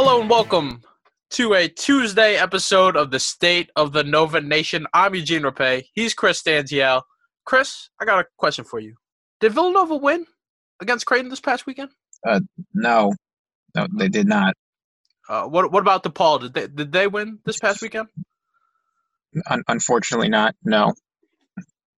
[0.00, 0.80] Hello and welcome
[1.30, 4.86] to a Tuesday episode of the State of the Nova Nation.
[4.94, 5.86] I'm Eugene Rape.
[5.92, 7.02] He's Chris Stanziel.
[7.44, 8.94] Chris, I got a question for you.
[9.40, 10.24] Did Villanova win
[10.80, 11.90] against Creighton this past weekend?
[12.24, 12.38] Uh,
[12.74, 13.12] no,
[13.74, 14.54] no, they did not.
[15.28, 16.42] Uh, what What about DePaul?
[16.42, 18.06] Did they Did they win this past weekend?
[19.50, 20.54] Un- unfortunately, not.
[20.62, 20.94] No.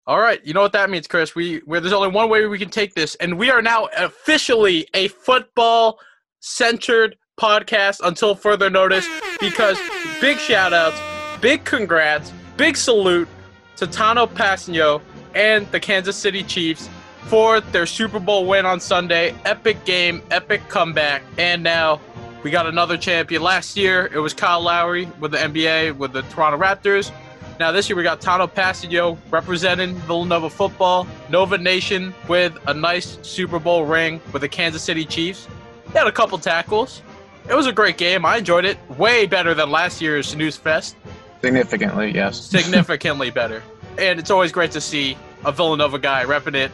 [0.07, 1.35] All right, you know what that means, Chris.
[1.35, 4.89] We where there's only one way we can take this, and we are now officially
[4.95, 5.99] a football
[6.41, 9.07] centered podcast until further notice.
[9.41, 9.79] Because
[10.21, 11.01] big shout outs,
[11.41, 13.29] big congrats, big salute
[13.77, 15.01] to Tanoh Kpassagnon
[15.35, 16.89] and the Kansas City Chiefs
[17.25, 19.35] for their Super Bowl win on Sunday.
[19.45, 22.01] Epic game, epic comeback, and now
[22.43, 23.43] we got another champion.
[23.43, 27.11] Last year it was Kyle Lowry with the NBA with the Toronto Raptors.
[27.59, 33.19] Now this year we got Tanoh Kpassagnon representing Villanova football, Nova Nation with a nice
[33.23, 35.47] Super Bowl ring with the Kansas City Chiefs.
[35.87, 37.03] He had a couple tackles.
[37.51, 38.25] It was a great game.
[38.25, 38.79] I enjoyed it.
[38.97, 40.95] Way better than last year's Snooze Fest.
[41.43, 42.41] Significantly, yes.
[42.41, 43.61] Significantly better.
[43.99, 46.71] And it's always great to see a Villanova guy repping it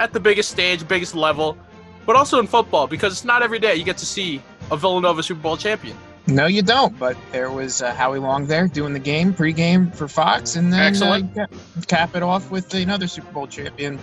[0.00, 1.58] at the biggest stage, biggest level,
[2.06, 5.22] but also in football because it's not every day you get to see a Villanova
[5.22, 5.94] Super Bowl champion.
[6.26, 6.98] No, you don't.
[6.98, 10.80] But there was uh, Howie Long there doing the game pregame for Fox, and then
[10.80, 11.36] Excellent.
[11.36, 11.46] Uh,
[11.86, 13.98] cap it off with another Super Bowl champion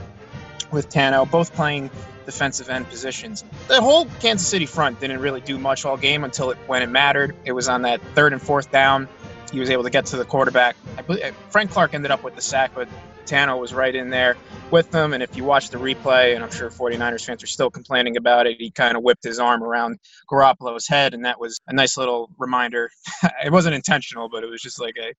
[0.72, 1.90] with Tanoh, both playing
[2.32, 3.44] defensive end positions.
[3.68, 6.90] The whole Kansas City front didn't really do much all game until it when it
[6.90, 7.36] mattered.
[7.46, 9.08] It was on that third and fourth down.
[9.52, 10.78] He was able to get to the quarterback.
[10.98, 12.88] I believe, uh, Frank Clark ended up with the sack, but
[13.26, 14.38] Tanoh was right in there
[14.72, 15.14] with them.
[15.14, 18.48] And if you watch the replay, and I'm sure 49ers fans are still complaining about
[18.48, 20.00] it, he kind of whipped his arm around
[20.32, 22.90] Garoppolo's head, and that was a nice little reminder.
[23.44, 25.14] it wasn't intentional, but it was just like a,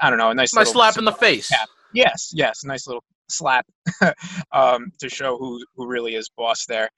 [0.00, 1.48] I don't know, a nice Nice little slap in the face.
[1.48, 1.68] Cap.
[1.92, 3.66] Yes, yes, nice little slap
[4.52, 6.88] um, to show who who really is boss there.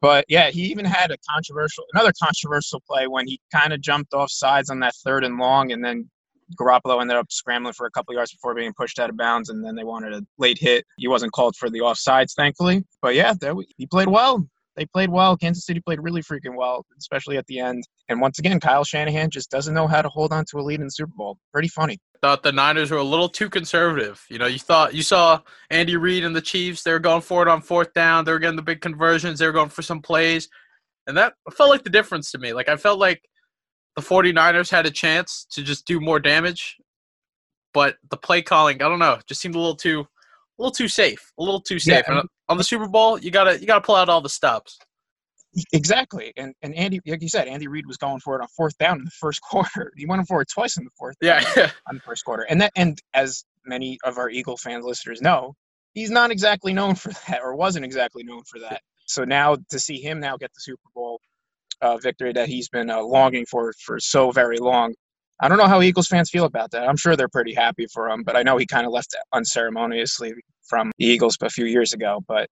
[0.00, 4.14] But yeah, he even had a controversial, another controversial play when he kind of jumped
[4.14, 6.10] off sides on that third and long, and then
[6.60, 9.64] Garoppolo ended up scrambling for a couple yards before being pushed out of bounds, and
[9.64, 10.84] then they wanted a late hit.
[10.98, 12.84] He wasn't called for the offsides, thankfully.
[13.00, 14.44] But yeah, there we, he played well.
[14.76, 15.36] They played well.
[15.36, 17.84] Kansas City played really freaking well, especially at the end.
[18.08, 20.80] And once again, Kyle Shanahan just doesn't know how to hold on to a lead
[20.80, 21.38] in the Super Bowl.
[21.52, 21.98] Pretty funny.
[22.22, 24.24] Thought the Niners were a little too conservative.
[24.30, 25.40] You know, you thought you saw
[25.70, 26.84] Andy Reid and the Chiefs.
[26.84, 28.24] They were going for it on fourth down.
[28.24, 29.40] They were getting the big conversions.
[29.40, 30.48] They were going for some plays,
[31.08, 32.52] and that felt like the difference to me.
[32.52, 33.28] Like I felt like
[33.96, 36.76] the 49ers had a chance to just do more damage,
[37.74, 40.88] but the play calling, I don't know, just seemed a little too, a little too
[40.88, 42.04] safe, a little too safe.
[42.08, 42.22] Yeah.
[42.48, 44.78] On the Super Bowl, you gotta you gotta pull out all the stops.
[45.72, 46.32] Exactly.
[46.36, 48.98] And and Andy, like you said, Andy Reid was going for it on fourth down
[48.98, 49.92] in the first quarter.
[49.96, 51.16] He went for it twice in the fourth.
[51.20, 52.44] Yeah, down on the first quarter.
[52.44, 55.54] And that and as many of our Eagle fan listeners know,
[55.94, 58.80] he's not exactly known for that, or wasn't exactly known for that.
[59.06, 61.20] So now to see him now get the Super Bowl
[61.82, 64.94] uh, victory that he's been uh, longing for for so very long.
[65.40, 66.88] I don't know how Eagles fans feel about that.
[66.88, 70.32] I'm sure they're pretty happy for him, but I know he kind of left unceremoniously
[70.68, 72.22] from the Eagles a few years ago.
[72.28, 72.48] But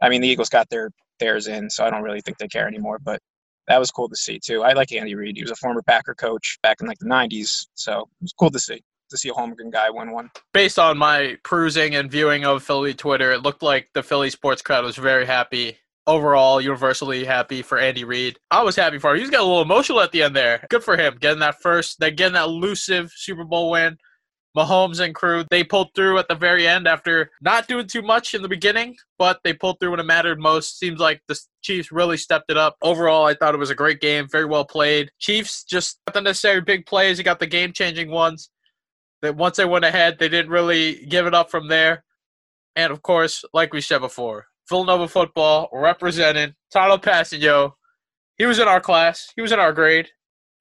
[0.00, 2.66] I mean, the Eagles got their theirs in, so I don't really think they care
[2.66, 2.98] anymore.
[2.98, 3.20] But
[3.66, 4.62] that was cool to see too.
[4.62, 5.36] I like Andy Reid.
[5.36, 8.50] He was a former Packer coach back in like the '90s, so it was cool
[8.50, 10.30] to see to see a Holmgren guy win one.
[10.52, 14.62] based on my perusing and viewing of Philly Twitter, it looked like the Philly sports
[14.62, 15.78] crowd was very happy.
[16.06, 18.38] Overall, universally happy for Andy Reid.
[18.50, 19.20] I was happy for him.
[19.20, 20.66] He's got a little emotional at the end there.
[20.70, 23.98] Good for him, getting that first, that getting that elusive Super Bowl win.
[24.58, 28.34] Mahomes and crew, they pulled through at the very end after not doing too much
[28.34, 30.78] in the beginning, but they pulled through when it mattered most.
[30.78, 32.76] Seems like the Chiefs really stepped it up.
[32.82, 35.10] Overall, I thought it was a great game, very well played.
[35.20, 37.18] Chiefs just got the necessary big plays.
[37.18, 38.50] They got the game changing ones
[39.22, 42.04] that once they went ahead, they didn't really give it up from there.
[42.74, 47.72] And of course, like we said before, Villanova football represented Tanoh Kpassagnon.
[48.36, 49.32] He was in our class.
[49.36, 50.08] He was in our grade.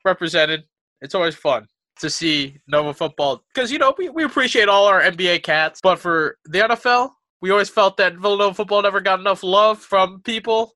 [0.06, 0.64] Represented.
[1.02, 1.68] It's always fun
[2.00, 6.00] to see Nova football because you know we, we appreciate all our NBA cats, but
[6.00, 7.12] for the NFL,
[7.42, 10.74] we always felt that Villanova football never got enough love from people,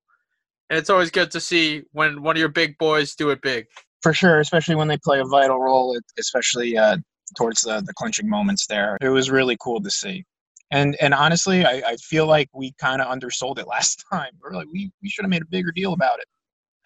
[0.70, 3.66] and it's always good to see when one of your big boys do it big.
[4.02, 6.98] For sure, especially when they play a vital role, especially uh,
[7.38, 8.98] towards the, the clinching moments there.
[9.02, 10.26] It was really cool to see.
[10.72, 14.32] And and honestly, I, I feel like we kind of undersold it last time.
[14.42, 16.26] We're like, we, we should have made a bigger deal about it.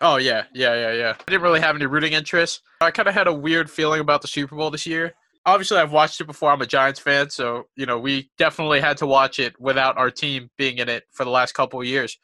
[0.01, 1.13] Oh yeah, yeah, yeah, yeah.
[1.17, 2.61] I didn't really have any rooting interest.
[2.81, 5.13] I kind of had a weird feeling about the Super Bowl this year.
[5.45, 6.51] Obviously, I've watched it before.
[6.51, 10.11] I'm a Giants fan, so you know we definitely had to watch it without our
[10.11, 12.17] team being in it for the last couple of years.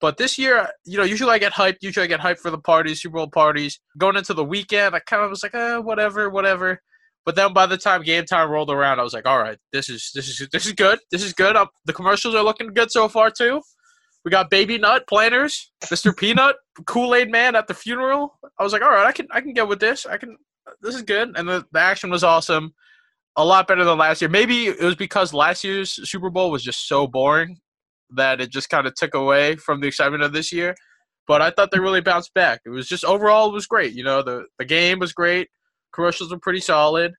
[0.00, 1.76] But this year, you know, usually I get hyped.
[1.80, 3.78] Usually I get hyped for the parties, Super Bowl parties.
[3.98, 6.80] Going into the weekend, I kind of was like, eh, whatever, whatever.
[7.24, 9.88] But then by the time game time rolled around, I was like, all right, this
[9.88, 10.98] is this is this is good.
[11.10, 11.56] This is good.
[11.56, 13.60] i the commercials are looking good so far too.
[14.24, 16.16] We got Baby Nut Planters, Mr.
[16.16, 18.38] Peanut, Kool Aid Man at the funeral.
[18.58, 20.06] I was like, all right, I can I can get with this.
[20.06, 20.36] I can.
[20.80, 22.72] This is good, and the, the action was awesome.
[23.36, 24.28] A lot better than last year.
[24.28, 27.58] Maybe it was because last year's Super Bowl was just so boring
[28.10, 30.74] that it just kind of took away from the excitement of this year.
[31.26, 32.60] But I thought they really bounced back.
[32.64, 33.94] It was just overall it was great.
[33.94, 35.48] You know, the the game was great.
[35.92, 37.12] Commercials were pretty solid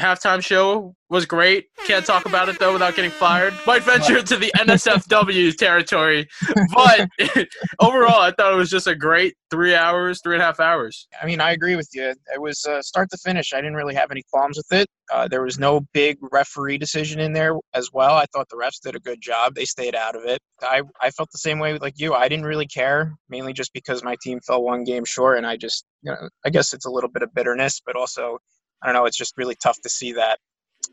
[0.00, 1.68] halftime show was great.
[1.86, 3.54] Can't talk about it though without getting fired.
[3.66, 6.28] Might venture into the NSFW territory,
[6.74, 7.08] but
[7.80, 11.06] overall, I thought it was just a great three hours, three and a half hours.
[11.22, 12.14] I mean, I agree with you.
[12.34, 13.52] It was uh, start to finish.
[13.52, 14.88] I didn't really have any qualms with it.
[15.12, 18.14] Uh, there was no big referee decision in there as well.
[18.14, 19.54] I thought the refs did a good job.
[19.54, 20.40] They stayed out of it.
[20.62, 22.14] I, I felt the same way like you.
[22.14, 25.56] I didn't really care, mainly just because my team fell one game short, and I
[25.56, 28.38] just, you know, I guess it's a little bit of bitterness, but also
[28.82, 29.06] I don't know.
[29.06, 30.38] It's just really tough to see that,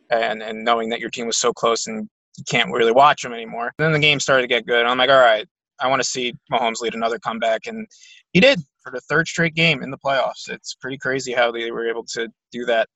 [0.10, 2.08] and and knowing that your team was so close and
[2.38, 3.74] you can't really watch them anymore.
[3.78, 4.86] And then the game started to get good.
[4.86, 5.48] I'm like, all right,
[5.80, 7.88] I want to see Mahomes lead another comeback, and
[8.32, 10.50] he did for the third straight game in the playoffs.
[10.50, 12.88] It's pretty crazy how they were able to do that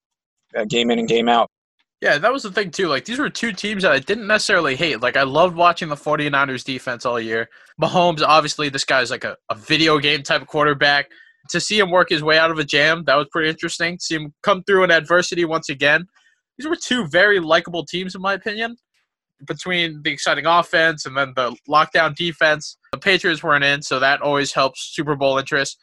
[0.55, 1.49] uh, game in and game out.
[2.01, 2.87] Yeah, that was the thing too.
[2.87, 5.01] Like these were two teams that I didn't necessarily hate.
[5.01, 7.49] Like I loved watching the 49ers defense all year.
[7.81, 11.09] Mahomes, obviously, this guy's like a, a video game type quarterback
[11.49, 13.97] to see him work his way out of a jam, that was pretty interesting.
[13.99, 16.07] See him come through in adversity once again.
[16.57, 18.77] These were two very likable teams, in my opinion,
[19.45, 22.77] between the exciting offense and then the lockdown defense.
[22.91, 25.77] The Patriots weren't in, so that always helps Super Bowl interest.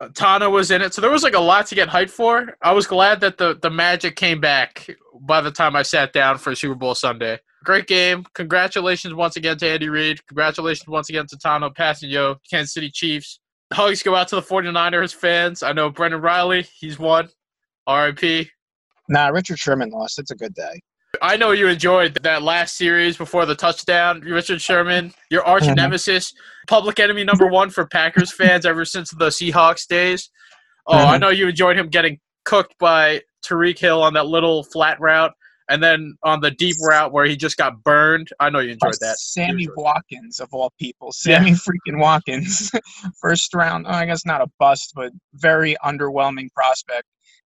[0.00, 2.56] Uh, Tanoh was in it, so there was like a lot to get hyped for.
[2.62, 4.86] I was glad that the, the magic came back
[5.20, 7.38] by the time I sat down for Super Bowl Sunday.
[7.64, 8.24] Great game.
[8.34, 10.24] Congratulations once again to Andy Reid.
[10.28, 13.40] Congratulations once again to Tanoh Kpassagnon, Kansas City Chiefs.
[13.72, 15.62] Hugs go out to the 49ers fans.
[15.62, 17.28] I know Brendan Riley, he's won.
[17.88, 18.48] RIP.
[19.08, 20.18] Nah, Richard Sherman lost.
[20.18, 20.80] It's a good day.
[21.22, 24.20] I know you enjoyed that last series before the touchdown.
[24.20, 25.74] Richard Sherman, your arch mm-hmm.
[25.74, 26.32] nemesis,
[26.66, 30.30] public enemy number one for Packers fans ever since the Seahawks days.
[30.86, 31.10] Oh, mm-hmm.
[31.10, 35.32] I know you enjoyed him getting cooked by Tyreek Hill on that little flat route.
[35.68, 38.98] And then on the deep route where he just got burned, I know you enjoyed
[39.00, 39.18] that.
[39.18, 41.56] Sammy enjoyed Watkins of all people, Sammy yeah.
[41.56, 42.70] freaking Watkins,
[43.20, 43.86] first round.
[43.86, 47.04] Oh, I guess not a bust, but very underwhelming prospect.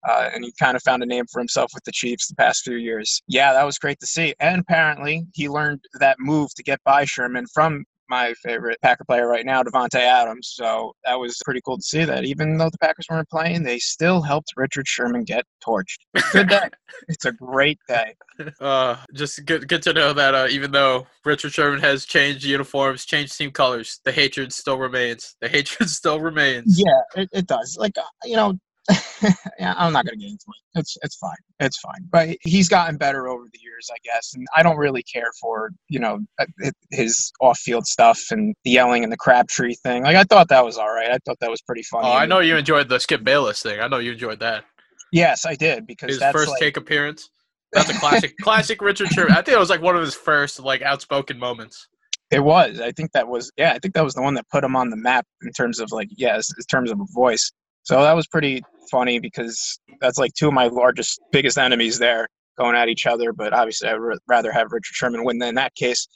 [0.07, 2.63] Uh, and he kind of found a name for himself with the Chiefs the past
[2.63, 3.23] few years.
[3.27, 4.35] Yeah, that was great to see.
[4.39, 9.27] And apparently, he learned that move to get by Sherman from my favorite Packer player
[9.27, 10.53] right now, Davante Adams.
[10.55, 12.25] So that was pretty cool to see that.
[12.25, 15.99] Even though the Packers weren't playing, they still helped Richard Sherman get torched.
[16.33, 16.69] Good day.
[17.09, 18.15] it's a great day.
[18.61, 23.05] Uh, just good, good to know that uh, even though Richard Sherman has changed uniforms,
[23.05, 25.37] changed team colors, the hatred still remains.
[25.41, 26.81] The hatred still remains.
[26.81, 27.77] Yeah, it, it does.
[27.79, 28.59] Like, uh, you know,
[29.59, 30.79] yeah, I'm not gonna get into it.
[30.79, 31.37] It's it's fine.
[31.59, 32.09] It's fine.
[32.11, 34.33] But he's gotten better over the years, I guess.
[34.35, 36.47] And I don't really care for you know uh,
[36.91, 40.05] his off-field stuff and the yelling and the Crabtree thing.
[40.05, 41.11] Like I thought that was all right.
[41.11, 42.09] I thought that was pretty funny.
[42.09, 43.81] Oh, I know you enjoyed the Skip Bayless thing.
[43.81, 44.65] I know you enjoyed that.
[45.13, 46.61] Yes, I did because his first like...
[46.61, 47.31] take appearance.
[47.73, 49.33] That's a classic, classic Richard Sherman.
[49.33, 51.89] I think it was like one of his first like outspoken moments.
[52.31, 52.81] It was.
[52.81, 53.53] I think that was.
[53.57, 55.79] Yeah, I think that was the one that put him on the map in terms
[55.79, 57.53] of like yes, in terms of a voice.
[57.87, 62.27] So that was pretty funny because that's like two of my largest, biggest enemies there
[62.59, 63.33] going at each other.
[63.33, 66.09] But obviously, I'd rather have Richard Sherman win than that case.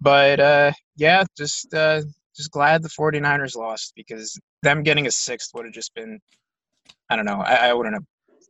[0.00, 2.00] But uh, yeah, just uh,
[2.34, 6.18] just glad the 49ers lost because them getting a sixth would have just been,
[7.10, 8.04] I don't know, I, I wouldn't have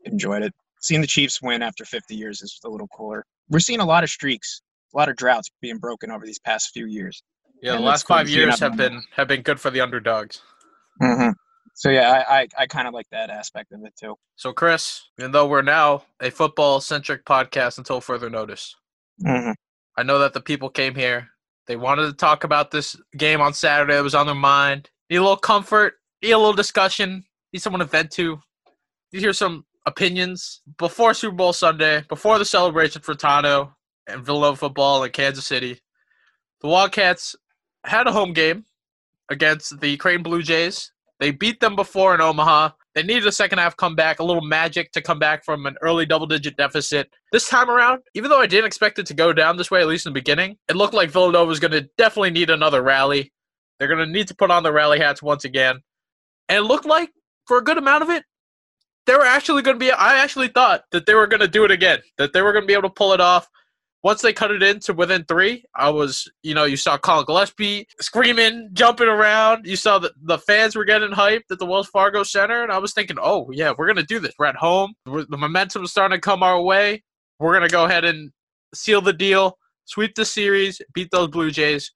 [0.05, 0.55] enjoyed it.
[0.81, 3.25] Seeing the Chiefs win after 50 years is a little cooler.
[3.49, 4.63] We're seeing a lot of streaks,
[4.95, 7.21] a lot of droughts being broken over these past few years.
[7.61, 10.41] Yeah, and the last five years have been have been good for the underdogs.
[11.03, 11.31] Mm-hmm
[11.81, 14.15] so yeah, I I, I kind of like that aspect of it too.
[14.37, 18.77] So Chris, even though we're now a football centric podcast until further notice,
[19.25, 19.53] mm-hmm.
[19.97, 21.29] I know that the people came here.
[21.67, 23.97] They wanted to talk about this game on Saturday.
[23.97, 24.91] It was on their mind.
[25.09, 25.95] Need a little comfort.
[26.23, 27.25] Need a little discussion.
[27.55, 28.39] Need someone to vent to.
[29.11, 33.73] Need hear some opinions before Super Bowl Sunday, before the celebration for Tano
[34.07, 35.81] and Villanova football in Kansas City.
[36.61, 37.37] The Wildcats
[37.87, 38.67] had a home game
[39.31, 40.93] against the Creighton Blue Jays.
[41.21, 42.71] They beat them before in Omaha.
[42.95, 46.07] They needed a second half comeback, a little magic to come back from an early
[46.07, 47.11] double digit deficit.
[47.31, 49.87] This time around, even though I didn't expect it to go down this way, at
[49.87, 53.33] least in the beginning, it looked like Villanova was going to definitely need another rally.
[53.79, 55.81] They're going to need to put on the rally hats once again.
[56.49, 57.11] And it looked like,
[57.47, 58.25] for a good amount of it,
[59.07, 59.91] they were actually going to be.
[59.91, 62.63] I actually thought that they were going to do it again, that they were going
[62.63, 63.49] to be able to pull it off
[64.03, 67.87] once they cut it into within three, I was, you know, you saw Colin Gillespie
[68.01, 69.67] screaming, jumping around.
[69.67, 72.79] You saw that the fans were getting hyped at the Wells Fargo Center, and I
[72.79, 74.33] was thinking, oh yeah, we're gonna do this.
[74.39, 74.95] We're at home.
[75.07, 77.03] We're, the momentum is starting to come our way.
[77.39, 78.31] We're gonna go ahead and
[78.75, 81.93] seal the deal, sweep the series, beat those Blue Jays.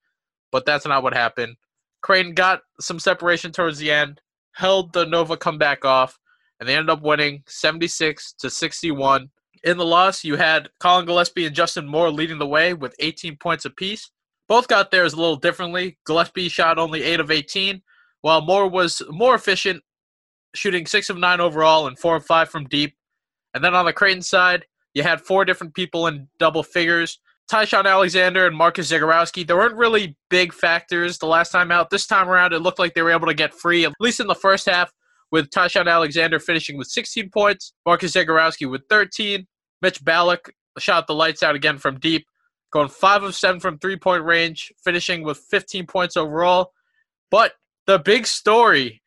[0.52, 1.56] but that's not what happened.
[2.02, 4.20] Creighton got some separation towards the end,
[4.52, 6.18] held the Nova comeback off,
[6.60, 9.30] and they ended up winning 76 to 61.
[9.62, 13.36] In the loss, you had Colin Gillespie and Justin Moore leading the way with 18
[13.36, 14.10] points apiece.
[14.48, 15.98] Both got theirs a little differently.
[16.06, 17.82] Gillespie shot only 8 of 18,
[18.20, 19.82] while Moore was more efficient,
[20.54, 22.94] shooting 6 of 9 overall and 4 of 5 from deep.
[23.54, 27.18] And then on the Creighton side, you had four different people in double figures.
[27.48, 31.90] Ty-Shon Alexander and Marcus Zegarowski, they weren't really big factors the last time out.
[31.90, 34.26] This time around, it looked like they were able to get free, at least in
[34.26, 34.92] the first half,
[35.34, 39.44] with Ty-Shon Alexander finishing with 16 points, Marcus Zegarowski with 13,
[39.82, 42.24] Mitch Ballock shot the lights out again from deep,
[42.72, 46.70] going 5 of 7 from three point range, finishing with 15 points overall.
[47.32, 47.54] But
[47.88, 49.02] the big story,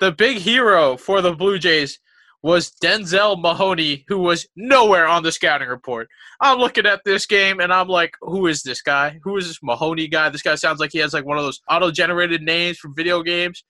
[0.00, 2.00] the big hero for the Blue Jays
[2.42, 6.08] was Denzel Mahoney, who was nowhere on the scouting report.
[6.40, 9.20] I'm looking at this game and I'm like, who is this guy?
[9.22, 10.28] Who is this Mahoney guy?
[10.28, 13.22] This guy sounds like he has like one of those auto generated names from video
[13.22, 13.62] games.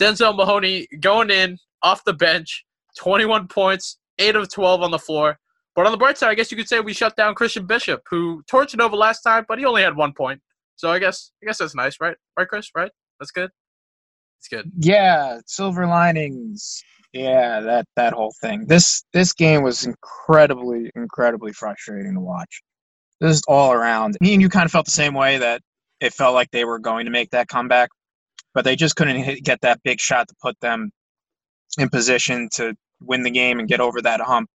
[0.00, 2.64] Denzel Mahoney going in off the bench,
[2.98, 5.38] 21 points, 8 of 12 on the floor.
[5.74, 8.02] But on the bright side, I guess you could say we shut down Christian Bishop,
[8.10, 10.40] who torched over last time, but he only had one point.
[10.74, 12.16] So I guess I guess that's nice, right?
[12.36, 12.70] Right, Chris?
[12.74, 12.90] Right?
[13.20, 13.50] That's good.
[14.40, 14.70] It's good.
[14.78, 16.82] Yeah, silver linings.
[17.12, 18.66] Yeah, that that whole thing.
[18.66, 22.62] This this game was incredibly incredibly frustrating to watch.
[23.22, 24.16] Just all around.
[24.20, 25.60] Me and you kind of felt the same way that
[26.00, 27.90] it felt like they were going to make that comeback,
[28.54, 30.90] but they just couldn't hit, get that big shot to put them
[31.78, 34.48] in position to win the game and get over that hump.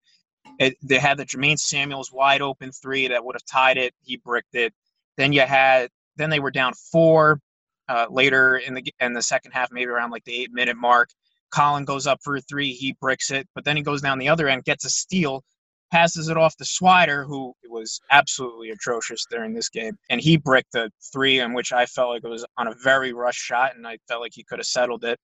[0.60, 3.94] It, they had the Jermaine Samuels wide open three that would have tied it.
[4.04, 4.74] He bricked it.
[5.18, 7.40] Then you had then they were down four
[7.88, 11.10] uh, later in the in the second half, maybe around like the eight minute mark.
[11.52, 14.30] Colin goes up for a three, he bricks it, but then he goes down the
[14.30, 15.44] other end, gets a steal,
[15.92, 20.72] passes it off to Swider, who was absolutely atrocious during this game, and he bricked
[20.72, 23.88] the three, in which I felt like it was on a very rush shot, and
[23.88, 25.20] I felt like he could have settled it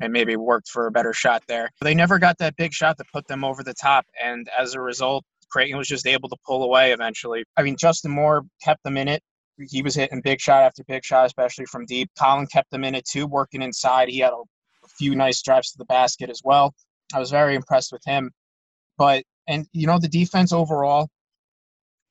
[0.00, 1.70] and maybe worked for a better shot there.
[1.80, 4.80] They never got that big shot to put them over the top, and as a
[4.80, 7.44] result, Creighton was just able to pull away eventually.
[7.56, 9.22] I mean, Justin Moore kept them in it.
[9.70, 12.10] He was hitting big shot after big shot, especially from deep.
[12.18, 14.08] Colin kept them in it too, working inside.
[14.08, 14.42] He had a
[14.88, 16.74] few nice drives to the basket as well.
[17.14, 18.30] I was very impressed with him.
[18.96, 21.08] But, and you know, the defense overall,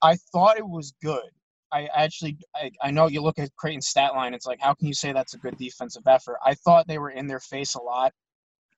[0.01, 1.29] I thought it was good.
[1.73, 4.88] I actually I, I know you look at Creighton's stat line, it's like how can
[4.88, 6.38] you say that's a good defensive effort?
[6.45, 8.13] I thought they were in their face a lot.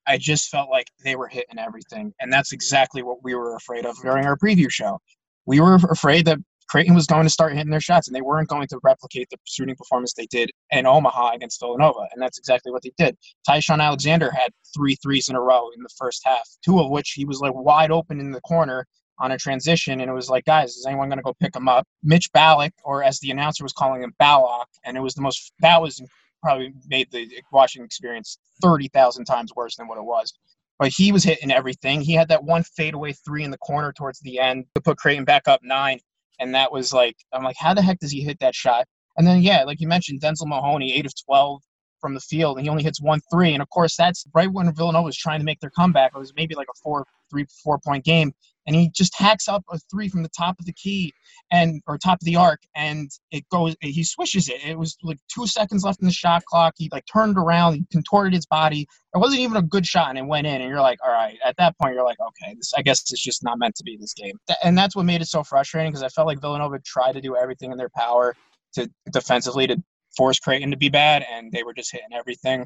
[0.05, 2.13] I just felt like they were hitting everything.
[2.19, 4.99] And that's exactly what we were afraid of during our preview show.
[5.45, 6.39] We were afraid that
[6.73, 9.37] Creighton was going to start hitting their shots and they weren't going to replicate the
[9.43, 12.07] shooting performance they did in Omaha against Villanova.
[12.11, 13.15] And that's exactly what they did.
[13.45, 17.11] Ty-Shon Alexander had three threes in a row in the first half, two of which
[17.11, 18.87] he was like wide open in the corner
[19.19, 21.69] on a transition, and it was like, guys, is anyone going to go pick him
[21.69, 21.85] up?
[22.01, 25.53] Mitch Ballock, or as the announcer was calling him, Ballock, and it was the most
[25.59, 26.01] that was
[26.41, 30.33] probably made the watching experience thirty thousand times worse than what it was.
[30.79, 32.01] But he was hitting everything.
[32.01, 35.23] He had that one fadeaway three in the corner towards the end to put Creighton
[35.23, 35.99] back up nine,
[36.39, 38.85] and that was like, I'm like, how the heck does he hit that shot?
[39.17, 41.61] And then yeah, like you mentioned, Denzel Mahoney, eight of twelve
[42.03, 43.53] from the field, and he only hits one three.
[43.53, 46.11] And of course, that's right when Villanova was trying to make their comeback.
[46.13, 48.33] It was maybe like a four, three, four point game,
[48.67, 51.13] and he just hacks up a three from the top of the key
[51.49, 53.77] and or top of the arc, and it goes.
[53.79, 54.65] He swishes it.
[54.65, 56.73] It was like two seconds left in the shot clock.
[56.77, 58.85] He like turned around, he contorted his body.
[59.15, 60.59] It wasn't even a good shot, and it went in.
[60.59, 61.37] And you're like, all right.
[61.45, 63.95] At that point, you're like, okay, this, I guess it's just not meant to be
[63.95, 64.37] this game.
[64.61, 67.37] And that's what made it so frustrating because I felt like Villanova tried to do
[67.37, 68.35] everything in their power
[68.73, 69.81] to defensively to
[70.15, 72.65] force Creighton to be bad, and they were just hitting everything.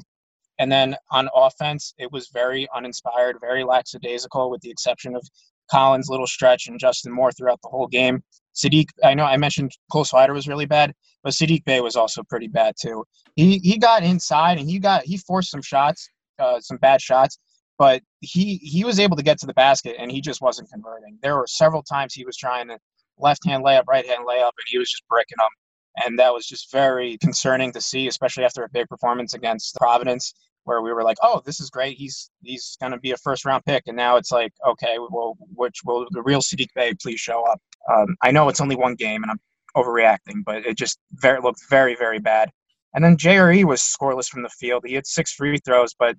[0.58, 5.26] And then on offense, it was very uninspired, very lackadaisical, with the exception of
[5.70, 8.22] Collins' little stretch and Justin Moore throughout the whole game.
[8.54, 12.22] Saddiq, I know I mentioned Cole Swider was really bad, but Saddiq Bey was also
[12.24, 13.04] pretty bad too.
[13.36, 16.08] He he got inside and he got he forced some shots,
[16.40, 17.38] uh, some bad shots,
[17.78, 21.18] but he he was able to get to the basket and he just wasn't converting.
[21.22, 22.78] There were several times he was trying to
[23.18, 25.48] left hand layup, right hand layup, and he was just breaking them
[26.04, 30.34] and that was just very concerning to see, especially after a big performance against Providence,
[30.64, 31.96] where we were like, "Oh, this is great.
[31.96, 35.36] He's he's going to be a first round pick." And now it's like, okay, well,
[35.54, 37.60] which will the real Saddiq Bey please show up?
[37.92, 39.40] Um, I know it's only one game, and I'm
[39.76, 42.50] overreacting, but it just very looked very very bad.
[42.94, 44.84] And then JRE was scoreless from the field.
[44.86, 46.16] He had six free throws, but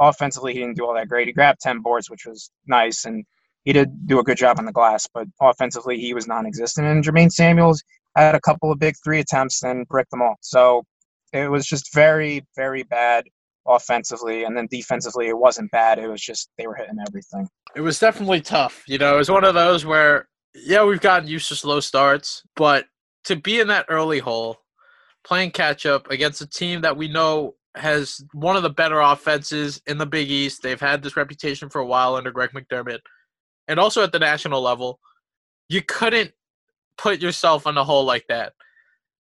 [0.00, 1.26] offensively he didn't do all that great.
[1.26, 3.24] He grabbed ten boards, which was nice, and
[3.64, 6.86] he did do a good job on the glass, but offensively he was non-existent.
[6.86, 7.82] And Jermaine Samuels,
[8.22, 10.36] had a couple of big three attempts and bricked them all.
[10.40, 10.84] So
[11.32, 13.24] it was just very, very bad
[13.66, 14.44] offensively.
[14.44, 15.98] And then defensively, it wasn't bad.
[15.98, 17.48] It was just they were hitting everything.
[17.74, 18.84] It was definitely tough.
[18.86, 22.42] You know, it was one of those where, yeah, we've gotten used to slow starts,
[22.54, 22.86] but
[23.24, 24.58] to be in that early hole
[25.24, 29.82] playing catch up against a team that we know has one of the better offenses
[29.86, 30.62] in the Big East.
[30.62, 33.00] They've had this reputation for a while under Greg McDermott,
[33.66, 35.00] and also at the national level.
[35.68, 36.32] You couldn't
[36.96, 38.52] put yourself in a hole like that.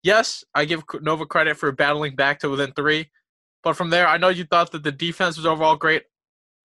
[0.03, 3.09] Yes, I give Nova credit for battling back to within three,
[3.63, 6.03] but from there, I know you thought that the defense was overall great.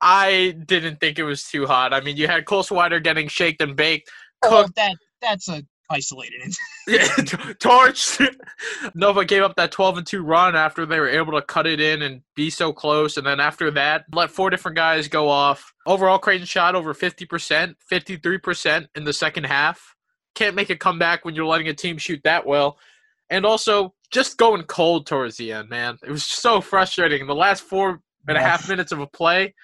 [0.02, 1.92] I didn't think it was too hot.
[1.92, 4.10] I mean, you had Cole Swider getting shaked and baked.
[4.42, 6.40] Oh, that that's a isolated
[6.88, 7.58] incident.
[7.60, 8.18] torch.
[8.94, 11.80] Nova gave up that 12 and 2 run after they were able to cut it
[11.80, 13.16] in and be so close.
[13.16, 15.72] And then after that, let four different guys go off.
[15.86, 19.96] Overall, Creighton shot over 50%, 53% in the second half.
[20.34, 22.78] Can't make a comeback when you're letting a team shoot that well.
[23.28, 25.98] And also, just going cold towards the end, man.
[26.02, 27.26] It was so frustrating.
[27.26, 29.54] The last four and a half minutes of a play,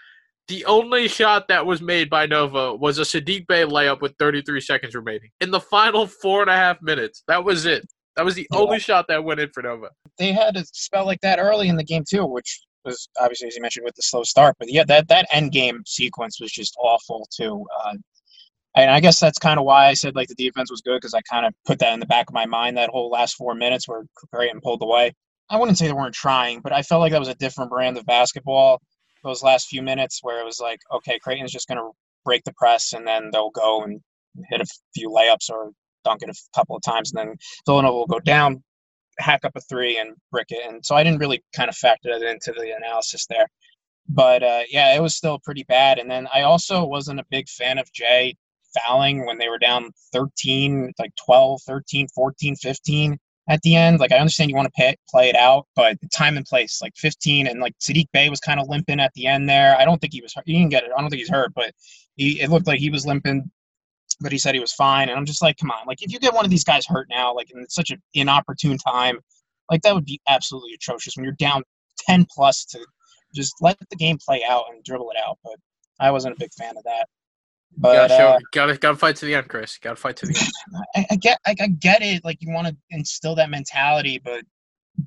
[0.49, 4.61] the only shot that was made by Nova was a Saddiq Bey layup with 33
[4.61, 5.31] seconds remaining.
[5.41, 7.85] In the final four and a half minutes, that was it.
[8.17, 8.59] That was the yeah.
[8.59, 9.91] only shot that went in for Nova.
[10.19, 13.57] They had a spell like that early in the game too, which was obviously as
[13.57, 14.57] you mentioned with the slow start.
[14.59, 17.67] But yeah, that that end game sequence was just awful too.
[17.85, 17.95] Uh,
[18.77, 21.15] and I guess that's kind of why I said like the defense was good because
[21.15, 23.55] I kind of put that in the back of my mind that whole last four
[23.55, 25.15] minutes where Creighton pulled away.
[25.51, 27.99] I wouldn't say they weren't trying, but I felt like that was a different brand
[27.99, 28.81] of basketball
[29.27, 31.91] those last few minutes where it was like, okay, Creighton's just going to
[32.25, 34.01] break the press and then they'll go and
[34.51, 35.73] hit a few layups or
[36.05, 38.63] dunk it a couple of times, and then Villanova will go down,
[39.19, 40.65] hack up a three, and brick it.
[40.67, 43.47] And so I didn't really kind of factor that into the analysis there.
[44.09, 45.99] But uh, yeah, it was still pretty bad.
[45.99, 48.37] And then I also wasn't a big fan of Jay
[48.81, 53.19] fouling when they were down 13, like 12, 13, 14, 15
[53.49, 54.01] at the end.
[54.01, 56.95] Like I understand you want to pay, play it out, but time and place, like
[56.97, 59.77] 15, and like Saddiq Bey was kind of limping at the end there.
[59.79, 60.35] I don't think he was.
[60.45, 60.91] He didn't get it.
[60.97, 61.73] I don't think he's hurt, but
[62.17, 63.51] he it looked like he was limping.
[64.21, 66.19] But he said he was fine, and I'm just like, come on, like if you
[66.19, 69.19] get one of these guys hurt now, like in such an inopportune time,
[69.71, 71.63] like that would be absolutely atrocious when you're down
[72.09, 72.79] 10 plus to
[73.35, 75.39] just let the game play out and dribble it out.
[75.45, 75.57] But
[76.01, 77.09] I wasn't a big fan of that.
[77.79, 79.79] But gotta, show, uh, gotta gotta fight to the end, Chris.
[79.79, 80.85] Gotta fight to the end.
[80.97, 82.25] I, I get I, I get it.
[82.25, 84.45] Like you want to instill that mentality, but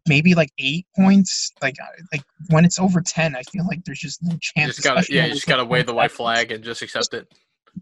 [0.08, 1.52] maybe like eight points.
[1.62, 1.76] Like
[2.12, 4.67] like when it's over ten, I feel like there's just no chance.
[4.67, 7.28] You just gotta yeah, you just gotta wave the white flag and just accept it.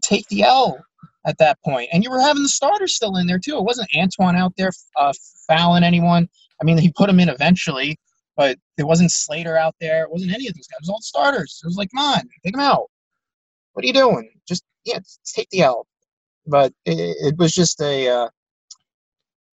[0.00, 0.82] Take the L
[1.26, 3.58] at that point, and you were having the starters still in there too.
[3.58, 5.12] It wasn't Antoine out there uh,
[5.46, 6.28] fouling anyone.
[6.60, 7.98] I mean, he put him in eventually,
[8.36, 10.04] but it wasn't Slater out there.
[10.04, 10.78] It wasn't any of those guys.
[10.78, 11.60] It was all starters.
[11.62, 12.90] It was like, come on, take him out.
[13.78, 14.28] What are you doing?
[14.48, 15.86] Just yeah, take the L.
[16.48, 18.28] But it, it was just a uh,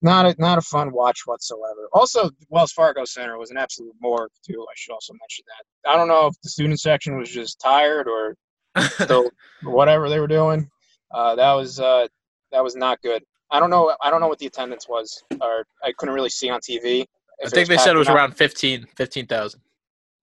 [0.01, 1.89] not a not a fun watch whatsoever.
[1.93, 4.65] Also, Wells Fargo Center was an absolute morgue too.
[4.67, 5.91] I should also mention that.
[5.91, 8.35] I don't know if the student section was just tired or
[8.99, 9.29] still
[9.61, 10.71] whatever they were doing.
[11.11, 12.07] Uh, that was uh,
[12.51, 13.21] that was not good.
[13.51, 13.95] I don't know.
[14.01, 17.05] I don't know what the attendance was, or I couldn't really see on TV.
[17.45, 19.61] I think they said it was around 15, 15,000.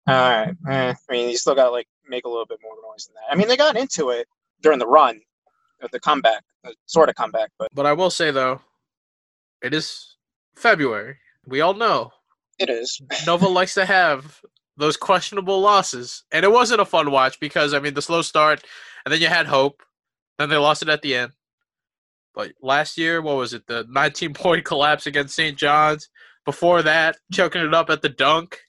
[0.08, 0.56] All right.
[0.70, 3.34] Eh, I mean, you still got like make a little bit more noise than that.
[3.34, 4.28] I mean, they got into it
[4.62, 5.20] during the run,
[5.82, 7.50] uh, the comeback, the sort of comeback.
[7.58, 8.62] But but I will say though,
[9.64, 10.18] it is
[10.56, 11.18] February.
[11.48, 12.12] We all know
[12.60, 13.02] it is.
[13.26, 14.40] Nova likes to have
[14.78, 18.64] those questionable losses, and it wasn't a fun watch because I mean the slow start,
[19.06, 19.82] and then you had hope,
[20.38, 21.32] then they lost it at the end.
[22.34, 23.68] But last year, what was it?
[23.68, 25.58] The 19 point collapse against St.
[25.58, 26.10] John's.
[26.44, 28.60] Before that, choking it up at the Dunk.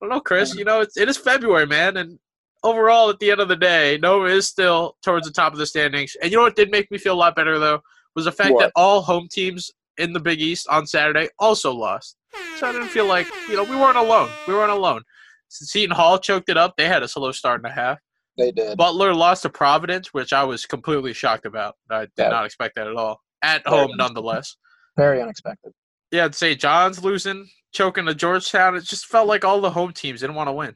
[0.00, 0.54] I don't know, Chris.
[0.54, 2.20] You know, it's, it is February, man, and
[2.62, 5.66] overall, at the end of the day, Nova is still towards the top of the
[5.66, 6.16] standings.
[6.22, 7.80] And you know what did make me feel a lot better though
[8.14, 8.60] was the fact what?
[8.60, 12.16] that all home teams in the Big East on Saturday also lost.
[12.58, 14.30] So I didn't feel like you know we weren't alone.
[14.46, 15.02] We weren't alone.
[15.48, 16.74] Seton Hall choked it up.
[16.76, 17.98] They had a slow start and a half.
[18.36, 18.76] They did.
[18.76, 21.76] Butler lost to Providence, which I was completely shocked about.
[21.90, 22.28] I did yeah.
[22.28, 23.20] not expect that at all.
[23.42, 24.56] At Very home, nonetheless.
[24.96, 25.72] Very unexpected.
[26.10, 26.60] Yeah, St.
[26.60, 28.76] John's losing, choking to Georgetown.
[28.76, 30.74] It just felt like all the home teams didn't want to win.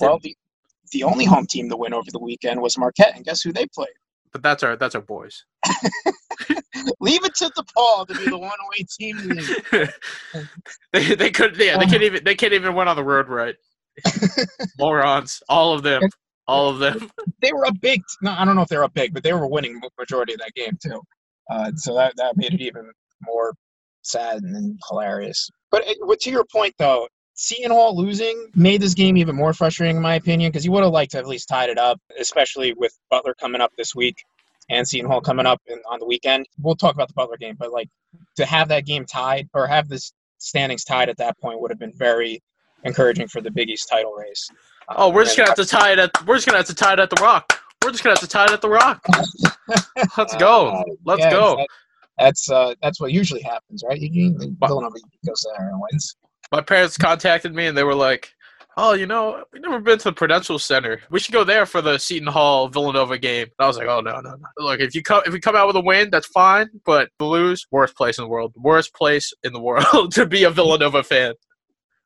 [0.00, 0.36] well, the,
[0.92, 3.66] the only home team to win over the weekend was Marquette, and guess who they
[3.66, 3.88] played?
[4.32, 5.44] But that's our that's our boys.
[7.00, 9.88] Leave it to DePaul to be the one away team.
[10.92, 13.54] they they could yeah they can't even they can't even win on the road right.
[14.78, 16.02] Morons, all of them,
[16.48, 17.10] all of them.
[17.40, 18.02] They were up big.
[18.22, 20.40] No, I don't know if they were up big, but they were winning majority of
[20.40, 21.00] that game too.
[21.50, 22.90] Uh, so that that made it even
[23.22, 23.54] more
[24.02, 25.48] sad and hilarious.
[25.70, 29.96] But it, to your point though, Seton Hall losing made this game even more frustrating,
[29.96, 32.00] in my opinion, because you would have liked to have at least tied it up,
[32.18, 34.16] especially with Butler coming up this week
[34.70, 36.46] and Seton Hall coming up in, on the weekend.
[36.60, 37.88] We'll talk about the Butler game, but like
[38.36, 40.00] to have that game tied or have the
[40.38, 42.42] standings tied at that point would have been very
[42.84, 44.48] encouraging for the Big East title race.
[44.88, 46.10] Oh, we're just gonna have to tie it at.
[46.26, 47.60] We're just gonna have to tie it at the Rock.
[47.82, 49.04] We're just gonna have to tie it at the Rock.
[50.18, 50.68] Let's go.
[50.68, 51.66] Uh, Let's yeah, go.
[52.18, 53.98] That's uh, that's what usually happens, right?
[53.98, 56.16] You, you, Villanova goes there and wins.
[56.54, 58.32] My parents contacted me and they were like,
[58.76, 61.00] "Oh, you know, we've never been to the Prudential Center.
[61.10, 64.00] We should go there for the Seton Hall Villanova game." And I was like, "Oh
[64.00, 64.48] no, no, no!
[64.58, 66.68] Look, if you come if we come out with a win, that's fine.
[66.84, 70.50] But lose, worst place in the world, worst place in the world to be a
[70.50, 71.34] Villanova fan."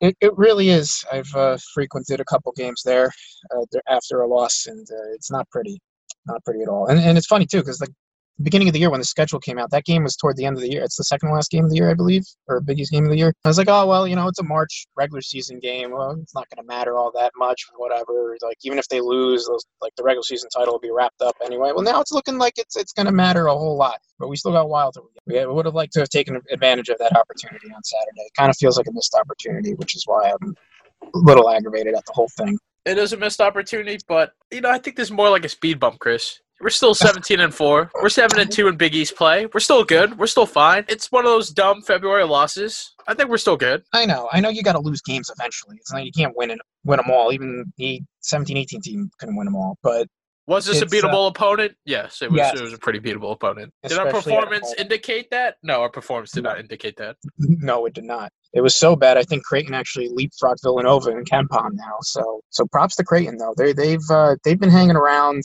[0.01, 1.05] It, it really is.
[1.11, 3.11] I've uh, frequented a couple games there
[3.55, 5.79] uh, after a loss, and uh, it's not pretty,
[6.25, 6.87] not pretty at all.
[6.87, 7.91] And and it's funny too because like
[8.41, 10.55] beginning of the year when the schedule came out, that game was toward the end
[10.55, 10.83] of the year.
[10.83, 13.17] It's the second last game of the year, I believe, or biggest game of the
[13.17, 13.33] year.
[13.43, 15.91] I was like, oh well, you know, it's a March regular season game.
[15.91, 18.37] Well, it's not going to matter all that much, whatever.
[18.41, 21.35] Like even if they lose, those, like the regular season title will be wrapped up
[21.43, 21.71] anyway.
[21.73, 23.99] Well, now it's looking like it's it's going to matter a whole lot.
[24.17, 25.01] But we still got a while to.
[25.25, 28.21] We would have liked to have taken advantage of that opportunity on Saturday.
[28.21, 30.55] It kind of feels like a missed opportunity, which is why I'm
[31.01, 32.57] a little aggravated at the whole thing.
[32.85, 35.49] It is a missed opportunity, but you know, I think this is more like a
[35.49, 36.39] speed bump, Chris.
[36.61, 37.91] We're still 17 and 4.
[38.01, 39.45] We're 7 and 2 in Big East play.
[39.53, 40.17] We're still good.
[40.17, 40.83] We're still fine.
[40.89, 42.93] It's one of those dumb February losses.
[43.07, 43.83] I think we're still good.
[43.93, 44.27] I know.
[44.31, 45.77] I know you got to lose games eventually.
[45.77, 47.31] It's like you can't win and win them all.
[47.31, 49.77] Even the 17 18 team couldn't win them all.
[49.81, 50.07] But
[50.47, 51.75] was this a beatable uh, opponent?
[51.85, 52.37] Yes, it was.
[52.37, 52.59] Yes.
[52.59, 53.71] It was a pretty beatable opponent.
[53.83, 55.57] Did our performance indicate that?
[55.61, 56.49] No, our performance did no.
[56.49, 57.17] not indicate that.
[57.37, 58.31] No, it did not.
[58.53, 59.15] It was so bad.
[59.15, 61.97] I think Creighton actually leapfrogged Villanova and KenPom now.
[62.01, 63.53] So, so props to Creighton though.
[63.55, 65.43] They they've uh, they've been hanging around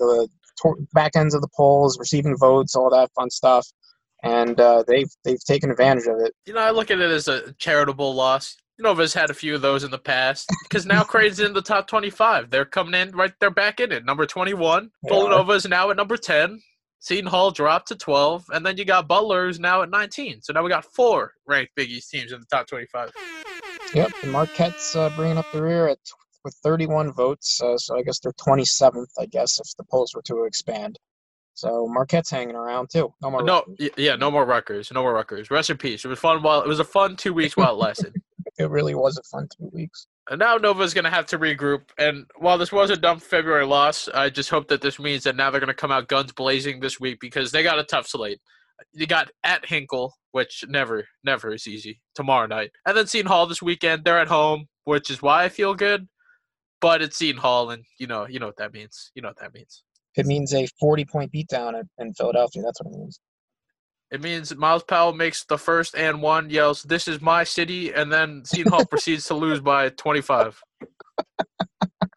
[0.00, 0.28] the
[0.92, 3.66] back ends of the polls, receiving votes, all that fun stuff,
[4.22, 6.32] and uh, they've they've taken advantage of it.
[6.46, 8.56] You know, I look at it as a charitable loss.
[8.78, 11.86] Nova's had a few of those in the past because now Creighton's in the top
[11.86, 12.50] 25.
[12.50, 13.32] They're coming in right.
[13.40, 14.04] They're back in it.
[14.04, 14.90] Number 21.
[15.02, 15.08] Yeah.
[15.08, 16.60] Villanova is now at number 10.
[17.02, 20.42] Seton Hall dropped to 12, and then you got Butler's now at 19.
[20.42, 23.10] So now we got four ranked Big East teams in the top 25.
[23.94, 25.98] Yep, and Marquette's uh, bringing up the rear at
[26.44, 27.60] with 31 votes.
[27.62, 30.98] Uh, so I guess they're 27th, I guess, if the polls were to expand.
[31.54, 33.12] So Marquette's hanging around too.
[33.22, 33.42] No more.
[33.42, 33.90] No, Rutgers.
[33.96, 34.90] yeah, no more Rutgers.
[34.92, 35.50] No more Rutgers.
[35.50, 36.04] Rest in peace.
[36.04, 38.14] It was fun while it was a fun two weeks while it lasted.
[38.58, 40.06] it really was a fun two weeks.
[40.30, 41.82] And now Nova's going to have to regroup.
[41.98, 45.36] And while this was a dumb February loss, I just hope that this means that
[45.36, 48.06] now they're going to come out guns blazing this week because they got a tough
[48.06, 48.40] slate.
[48.92, 52.70] You got at Hinkle, which never, never is easy, tomorrow night.
[52.86, 54.04] And then Seton Hall this weekend.
[54.04, 56.06] They're at home, which is why I feel good
[56.80, 59.10] but it's Seton Hall, and you know, you know what that means.
[59.14, 59.82] You know what that means.
[60.16, 62.62] It means a forty-point beatdown in Philadelphia.
[62.62, 63.20] That's what it means.
[64.10, 68.12] It means Myles Powell makes the first and one, yells, "This is my city," and
[68.12, 70.60] then Seton Hall proceeds to lose by twenty-five.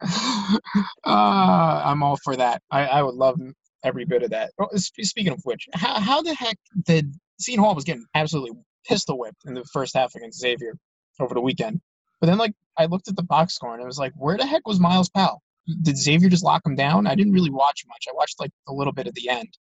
[0.02, 0.58] uh,
[1.04, 2.62] I'm all for that.
[2.70, 3.38] I, I would love
[3.84, 4.50] every bit of that.
[4.74, 8.52] Speaking of which, how, how the heck did Seton Hall was getting absolutely
[8.86, 10.76] pistol whipped in the first half against Xavier
[11.20, 11.80] over the weekend?
[12.20, 14.46] But then, like, I looked at the box score and it was like, where the
[14.46, 15.42] heck was Myles Powell?
[15.82, 17.06] Did Xavier just lock him down?
[17.06, 18.06] I didn't really watch much.
[18.08, 19.56] I watched like a little bit at the end,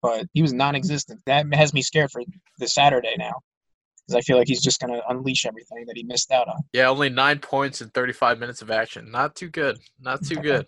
[0.00, 1.20] but he was non-existent.
[1.26, 2.22] That has me scared for
[2.58, 3.42] this Saturday now
[4.06, 6.62] because I feel like he's just going to unleash everything that he missed out on.
[6.72, 9.10] Yeah, only nine points in 35 minutes of action.
[9.10, 9.78] Not too good.
[10.00, 10.66] Not too good.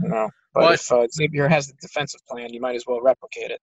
[0.00, 3.50] No, but, but if uh, Xavier has the defensive plan, you might as well replicate
[3.50, 3.60] it.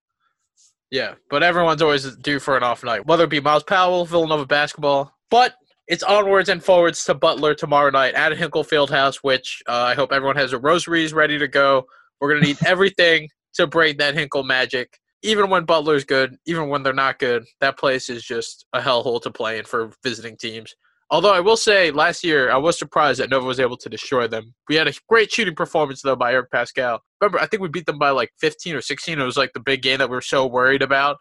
[0.90, 4.46] Yeah, but everyone's always due for an off night, whether it be Myles Powell, Villanova
[4.46, 5.12] basketball.
[5.30, 5.54] But
[5.90, 10.12] it's onwards and forwards to Butler tomorrow night at Hinkle Fieldhouse, which uh, I hope
[10.12, 11.84] everyone has their rosaries ready to go.
[12.20, 15.00] We're going to need everything to break that Hinkle magic.
[15.22, 19.20] Even when Butler's good, even when they're not good, that place is just a hellhole
[19.22, 20.76] to play in for visiting teams.
[21.10, 24.28] Although I will say, last year I was surprised that Nova was able to destroy
[24.28, 24.54] them.
[24.68, 27.00] We had a great shooting performance though by Eric Paschall.
[27.20, 29.18] Remember, I think we beat them by like 15 or 16.
[29.18, 31.16] It was like the big game that we were so worried about,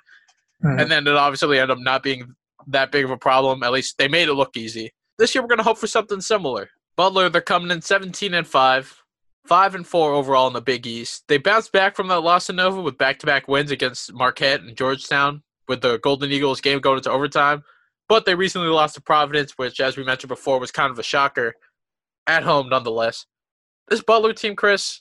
[0.63, 0.79] mm-hmm.
[0.79, 2.35] and then it obviously ended up not being
[2.71, 3.63] that big of a problem.
[3.63, 4.91] At least they made it look easy.
[5.17, 6.69] This year we're gonna hope for something similar.
[6.95, 9.03] Butler, they're coming in 17 and five,
[9.45, 11.23] five and four overall in the Big East.
[11.27, 15.43] They bounced back from that loss to Nova with back-to-back wins against Marquette and Georgetown,
[15.67, 17.63] with the Golden Eagles game going into overtime.
[18.09, 21.03] But they recently lost to Providence, which, as we mentioned before, was kind of a
[21.03, 21.55] shocker.
[22.27, 23.25] At home, nonetheless.
[23.87, 24.99] This Butler team, Chris,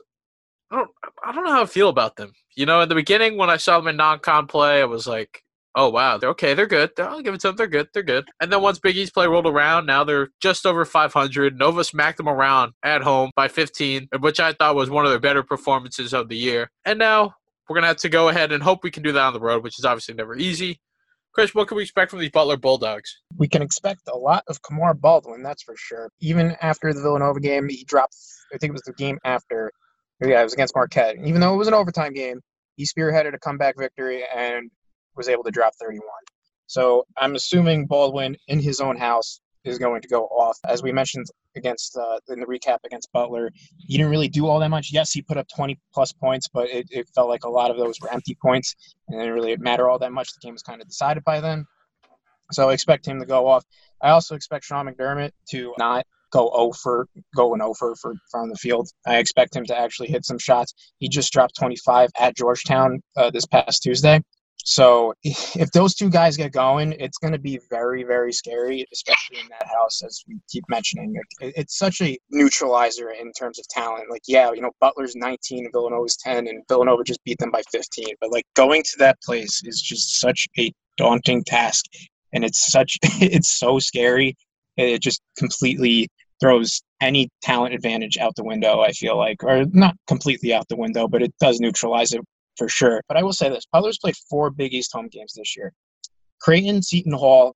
[0.70, 0.90] I don't,
[1.24, 2.32] I don't know how I feel about them.
[2.54, 5.42] You know, in the beginning when I saw them in non-con play, I was like,
[5.74, 6.90] oh wow, they're okay, they're good.
[6.98, 7.56] I'll give it to them.
[7.56, 7.88] They're good.
[7.92, 8.28] They're good.
[8.40, 11.58] And then once Big East play rolled around, now they're just over 500.
[11.58, 15.20] Nova smacked them around at home by 15, which I thought was one of their
[15.20, 16.70] better performances of the year.
[16.84, 17.34] And now
[17.68, 19.62] we're gonna have to go ahead and hope we can do that on the road,
[19.62, 20.80] which is obviously never easy.
[21.34, 23.20] Chris, what can we expect from these Butler Bulldogs?
[23.36, 26.10] We can expect a lot of Kamar Baldwin, that's for sure.
[26.20, 28.16] Even after the Villanova game, he dropped.
[28.52, 29.70] I think it was the game after.
[30.20, 31.16] Yeah, it was against Marquette.
[31.24, 32.40] Even though it was an overtime game,
[32.76, 34.70] he spearheaded a comeback victory and
[35.18, 36.02] was able to drop 31.
[36.66, 40.56] So I'm assuming Baldwin in his own house is going to go off.
[40.64, 41.26] As we mentioned
[41.56, 44.90] against uh, in the recap against Butler, he didn't really do all that much.
[44.92, 47.76] Yes, he put up 20 plus points, but it, it felt like a lot of
[47.76, 48.74] those were empty points,
[49.08, 50.32] and it didn't really matter all that much.
[50.32, 51.66] The game was kind of decided by then.
[52.52, 53.64] So I expect him to go off.
[54.00, 58.56] I also expect Sean McDermott to not go over, go an over for from the
[58.56, 58.88] field.
[59.06, 60.74] I expect him to actually hit some shots.
[60.98, 64.20] He just dropped 25 at Georgetown uh, this past Tuesday.
[64.64, 69.40] So if those two guys get going, it's going to be very, very scary, especially
[69.40, 71.14] in that house, as we keep mentioning.
[71.40, 74.10] It's such a neutralizer in terms of talent.
[74.10, 78.06] Like, yeah, you know, Butler's 19 Villanova's 10, and Villanova just beat them by 15.
[78.20, 81.84] But like going to that place is just such a daunting task,
[82.32, 84.36] and it's such, it's so scary.
[84.76, 86.08] It just completely
[86.40, 88.80] throws any talent advantage out the window.
[88.80, 92.20] I feel like, or not completely out the window, but it does neutralize it
[92.58, 93.02] for sure.
[93.08, 95.72] But I will say this: Butler's played four Big East home games this year.
[96.40, 97.54] Creighton, Seton Hall,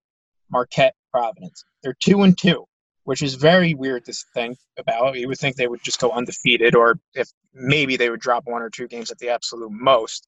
[0.50, 1.64] Marquette, Providence.
[1.82, 2.64] They're two and two,
[3.04, 5.16] which is very weird to think about.
[5.16, 8.62] You would think they would just go undefeated, or if maybe they would drop one
[8.62, 10.26] or two games at the absolute most.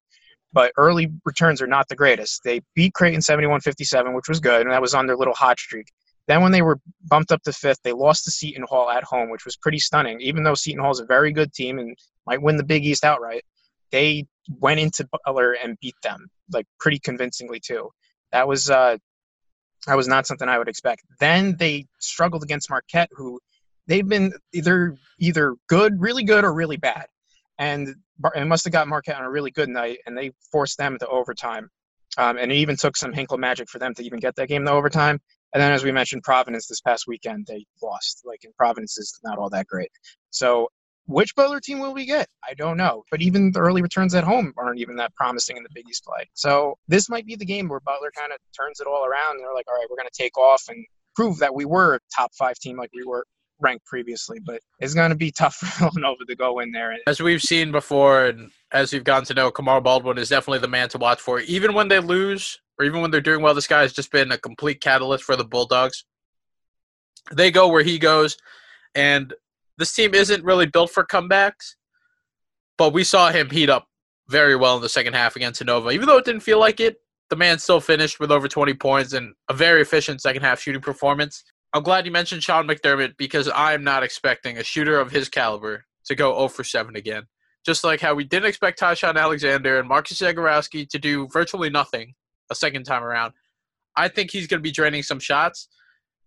[0.52, 2.42] But early returns are not the greatest.
[2.44, 5.58] They beat Creighton 71 57, which was good, and that was on their little hot
[5.58, 5.88] streak.
[6.26, 9.30] Then, when they were bumped up to fifth, they lost to Seton Hall at home,
[9.30, 10.20] which was pretty stunning.
[10.20, 13.04] Even though Seton Hall is a very good team and might win the Big East
[13.04, 13.44] outright,
[13.92, 14.26] they
[14.60, 17.90] went into Butler and beat them like pretty convincingly too.
[18.32, 18.98] That was uh,
[19.86, 21.02] that was not something I would expect.
[21.20, 23.40] Then they struggled against Marquette, who
[23.86, 27.06] they've been either either good, really good, or really bad,
[27.58, 27.94] and
[28.34, 31.08] it must have got Marquette on a really good night, and they forced them to
[31.08, 31.68] overtime.
[32.16, 34.64] Um, and it even took some Hinkle magic for them to even get that game
[34.64, 35.18] to overtime.
[35.52, 38.22] And then, as we mentioned, Providence this past weekend, they lost.
[38.24, 39.90] Like, in Providence is not all that great.
[40.30, 40.68] So
[41.06, 42.28] which Butler team will we get?
[42.48, 43.04] I don't know.
[43.10, 46.04] But even the early returns at home aren't even that promising in the Big East
[46.04, 46.28] play.
[46.34, 49.36] So this might be the game where Butler kind of turns it all around.
[49.36, 51.96] And they're like, all right, we're going to take off and prove that we were
[51.96, 53.26] a top five team like we were
[53.60, 54.38] ranked previously.
[54.44, 56.96] But it's going to be tough for Villanova to go in there.
[57.06, 60.68] As we've seen before, and as we've gotten to know, Kamar Baldwin is definitely the
[60.68, 61.40] man to watch for.
[61.40, 64.32] Even when they lose, or even when they're doing well, this guy has just been
[64.32, 66.04] a complete catalyst for the Bulldogs.
[67.32, 68.36] They go where he goes.
[68.94, 69.34] And
[69.78, 71.74] this team isn't really built for comebacks,
[72.78, 73.86] but we saw him heat up
[74.28, 75.90] very well in the second half against Nova.
[75.90, 76.96] Even though it didn't feel like it,
[77.30, 80.80] the man still finished with over 20 points and a very efficient second half shooting
[80.80, 81.44] performance.
[81.72, 85.84] I'm glad you mentioned Sean McDermott because I'm not expecting a shooter of his caliber
[86.06, 87.24] to go 0 for 7 again.
[87.66, 92.14] Just like how we didn't expect Ty-Shon Alexander and Marcus Zegarowski to do virtually nothing
[92.50, 93.32] a second time around.
[93.96, 95.68] I think he's going to be draining some shots.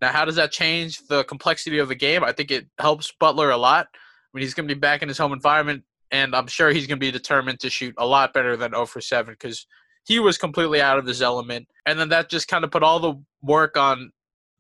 [0.02, 2.24] Now, how does that change the complexity of the game?
[2.24, 3.88] I think it helps Butler a lot.
[3.94, 3.98] I
[4.34, 7.00] mean, he's going to be back in his home environment, and I'm sure he's going
[7.00, 9.66] to be determined to shoot a lot better than 0 for 7 because
[10.06, 11.68] he was completely out of his element.
[11.86, 14.12] And then that just kind of put all the work on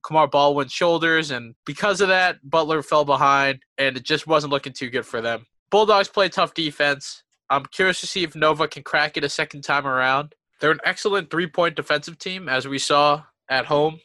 [0.04, 4.74] Kamar Baldwin's shoulders, and because of that, Butler fell behind, and it just wasn't looking
[4.74, 5.46] too good for them.
[5.70, 7.24] Bulldogs play tough defense.
[7.50, 10.34] I'm curious to see if Nova can crack it a second time around.
[10.60, 14.00] They're an excellent three point defensive team, as we saw at home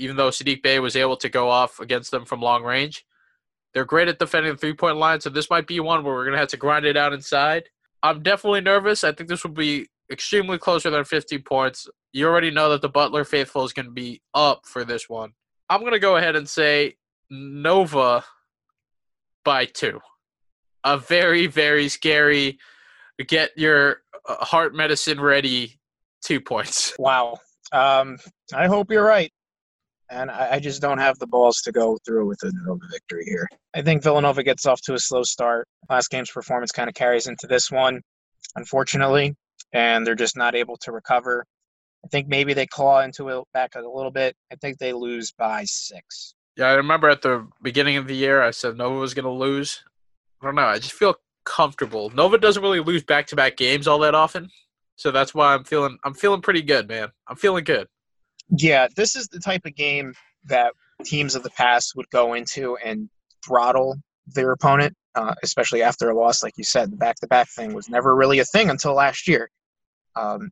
[0.00, 3.04] even though Saddiq Bey was able to go off against them from long range.
[3.72, 6.24] They're great at defending the three point line, so this might be one where we're
[6.24, 7.64] going to have to grind it out inside.
[8.02, 9.04] I'm definitely nervous.
[9.04, 11.86] I think this will be extremely closer than 15 points.
[12.12, 15.32] You already know that the Butler faithful is going to be up for this one.
[15.68, 16.96] I'm going to go ahead and say
[17.30, 18.24] Nova
[19.44, 20.00] by two.
[20.82, 22.58] A very, very scary,
[23.28, 25.78] get your uh, heart medicine ready
[26.24, 26.94] two points.
[26.98, 27.38] Wow.
[27.70, 28.16] Um,
[28.52, 29.30] I hope you're right
[30.10, 33.24] and I, I, just don't have the balls to go through with a Nova victory
[33.24, 33.48] here.
[33.74, 35.68] I think Villanova gets off to a slow start.
[35.88, 38.00] Last game's performance kind of carries into this one,
[38.56, 39.36] unfortunately,
[39.72, 41.44] and they're just not able to recover.
[42.04, 44.34] I think maybe they claw into it back a little bit.
[44.52, 46.34] I think they lose by six.
[46.56, 49.30] Yeah, I remember at the beginning of the year I said Nova was going to
[49.30, 49.82] lose.
[50.42, 50.62] I don't know.
[50.62, 52.10] I just feel comfortable.
[52.10, 54.50] Nova doesn't really lose back-to-back games all that often,
[54.96, 57.08] so that's why I'm feeling I'm feeling pretty good, man.
[57.28, 57.86] I'm feeling good.
[58.56, 60.14] Yeah, this is the type of game
[60.46, 60.72] that
[61.04, 63.08] teams of the past would go into and
[63.44, 66.42] throttle their opponent, uh, especially after a loss.
[66.42, 69.28] Like you said, the back to back thing was never really a thing until last
[69.28, 69.50] year.
[70.16, 70.50] Um,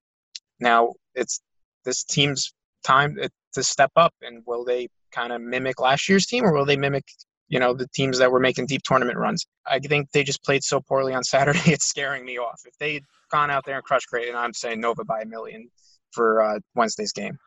[0.60, 1.40] now it's
[1.84, 2.52] this team's
[2.84, 3.16] time
[3.54, 6.76] to step up, and will they kind of mimic last year's team, or will they
[6.76, 7.04] mimic,
[7.48, 9.46] you know, the teams that were making deep tournament runs?
[9.66, 12.60] I think they just played so poorly on Saturday; it's scaring me off.
[12.64, 15.68] If they'd gone out there and crushed Creighton, I'm saying Nova by a million
[16.12, 17.38] for uh, Wednesday's game.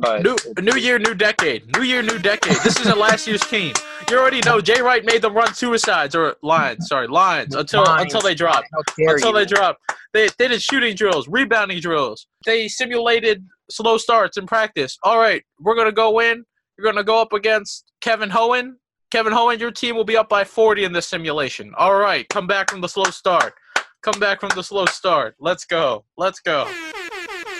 [0.00, 1.74] But new, new year, new decade.
[1.76, 2.56] New year, new decade.
[2.64, 3.74] This isn't last year's team.
[4.10, 6.88] You already know Jay Wright made them run suicides or lines.
[6.88, 8.02] Sorry, lines until lines.
[8.02, 8.64] until they drop.
[8.98, 9.34] Until you.
[9.34, 9.78] they drop.
[10.12, 12.26] They they did shooting drills, rebounding drills.
[12.44, 14.98] They simulated slow starts in practice.
[15.02, 16.44] All right, we're gonna go in.
[16.82, 18.72] You're going to go up against Kevin Hohen.
[19.10, 21.72] Kevin Hohen, your team will be up by 40 in this simulation.
[21.76, 23.54] All right, come back from the slow start.
[24.02, 25.36] Come back from the slow start.
[25.38, 26.04] Let's go.
[26.16, 26.66] Let's go.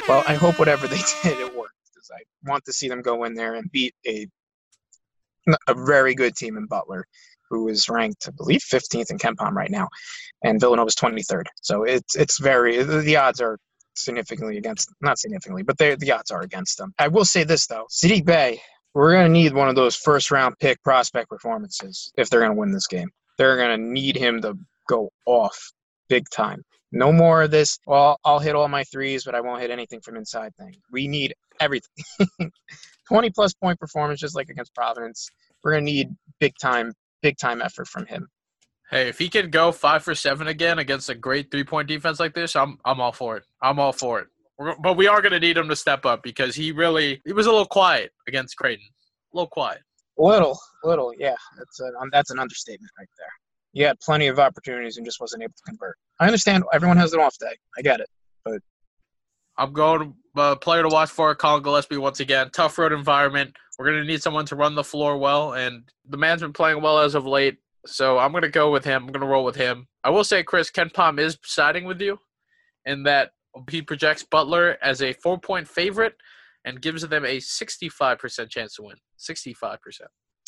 [0.09, 1.62] Well, I hope whatever they did, it worked.
[2.13, 4.27] I want to see them go in there and beat a
[5.67, 7.05] a very good team in Butler,
[7.51, 9.89] who is ranked, I believe, 15th in KenPom right now,
[10.45, 11.47] and Villanova's 23rd.
[11.61, 13.59] So it's it's very the odds are
[13.95, 16.95] significantly against not significantly, but they the odds are against them.
[16.99, 18.61] I will say this though, Saddiq Bey,
[18.95, 22.73] we're gonna need one of those first round pick prospect performances if they're gonna win
[22.73, 23.11] this game.
[23.39, 24.57] They're gonna need him to
[24.89, 25.73] go off
[26.09, 26.63] big time.
[26.93, 27.79] No more of this.
[27.87, 30.77] Well, I'll hit all my threes, but I won't hit anything from inside thing.
[30.91, 32.05] We need everything.
[33.09, 35.29] 20 plus point performance, just like against Providence.
[35.65, 38.29] We're gonna need big time, big time effort from him.
[38.91, 42.21] Hey, if he can go five for seven again against a great three point defense
[42.21, 43.45] like this, I'm I'm all for it.
[43.63, 44.27] I'm all for it.
[44.59, 47.47] We're, but we are gonna need him to step up because he really he was
[47.47, 48.85] a little quiet against Creighton.
[49.33, 49.81] A little quiet.
[50.19, 51.37] Little, little, yeah.
[51.57, 53.33] That's a, that's an understatement right there.
[53.73, 55.97] He had plenty of opportunities and just wasn't able to convert.
[56.23, 57.57] I understand everyone has an off day.
[57.77, 58.09] I get it,
[58.45, 58.61] but
[59.59, 62.49] I'm going uh, player to watch for Collin Gillespie once again.
[62.53, 63.57] Tough road environment.
[63.77, 66.81] We're going to need someone to run the floor well, and the man's been playing
[66.81, 67.59] well as of late.
[67.87, 69.03] So I'm going to go with him.
[69.03, 69.89] I'm going to roll with him.
[70.05, 72.21] I will say, Chris, KenPom is siding with you
[72.87, 73.33] in that
[73.69, 76.15] he projects Butler as a four point favorite
[76.65, 78.97] and gives them a 65% chance to win.
[79.19, 79.77] 65%.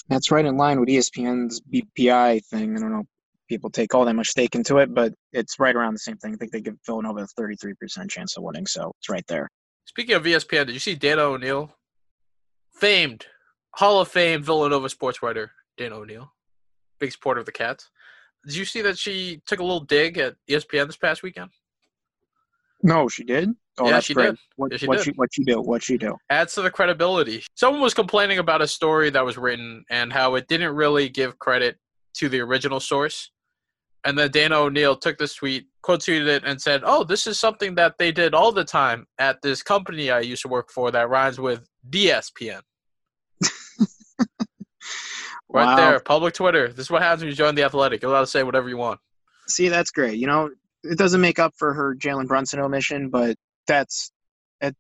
[0.09, 2.77] That's right in line with ESPN's BPI thing.
[2.77, 3.09] I don't know
[3.49, 6.35] people take all that much stake into it, but it's right around the same thing.
[6.35, 9.49] I think they give Villanova a 33% chance of winning, so it's right there.
[9.87, 11.75] Speaking of ESPN, did you see Dana O'Neill?
[12.81, 13.27] Famed,
[13.75, 16.33] Hall of Fame Villanova sports writer, Dana O'Neill,
[16.99, 17.91] big supporter of the Cats.
[18.47, 21.51] Did you see that she took a little dig at ESPN this past weekend?
[22.83, 23.51] No, she did.
[23.79, 24.27] Oh, Yeah, that's she great.
[24.31, 24.39] did.
[24.57, 25.05] What, Yeah, she what did.
[25.05, 25.61] she what she do?
[25.61, 26.17] What she do?
[26.31, 27.43] adds to the credibility.
[27.55, 31.39] Someone was complaining about a story that was written and how it didn't really give
[31.39, 31.79] credit
[32.15, 33.31] to the original source.
[34.05, 37.39] And then Dana O'Neill took this tweet, quote tweeted it, and said, Oh, this is
[37.39, 40.91] something that they did all the time at this company I used to work for
[40.91, 42.61] that rhymes with DSPN.
[45.55, 45.77] Right Wow.
[45.77, 46.69] there, public Twitter.
[46.69, 48.03] This is what happens when you join the athletic.
[48.03, 48.99] You're allowed to say whatever you want.
[49.47, 50.19] See, that's great.
[50.19, 50.51] You know,
[50.83, 53.37] it doesn't make up for her Jalen Brunson omission, but
[53.69, 54.11] that's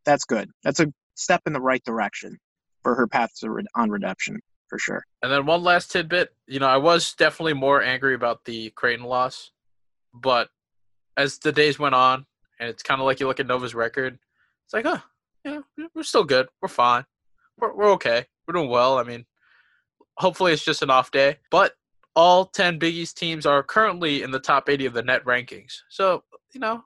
[0.04, 0.50] that's good.
[0.64, 2.38] That's a step in the right direction
[2.82, 4.40] for her path to on redemption
[4.74, 5.06] for sure.
[5.22, 6.30] And then one last tidbit.
[6.48, 9.52] You know, I was definitely more angry about the Creighton loss,
[10.12, 10.48] but
[11.16, 12.26] as the days went on,
[12.58, 14.18] and it's kind of like you look at Nova's record,
[14.64, 15.00] it's like, oh,
[15.44, 15.60] yeah,
[15.94, 16.48] we're still good.
[16.60, 17.04] We're fine.
[17.56, 18.26] We're, we're okay.
[18.48, 18.98] We're doing well.
[18.98, 19.26] I mean,
[20.16, 21.36] hopefully it's just an off day.
[21.52, 21.74] But
[22.16, 25.72] all 10 Big East teams are currently in the top 80 of the net rankings.
[25.88, 26.82] So, you know,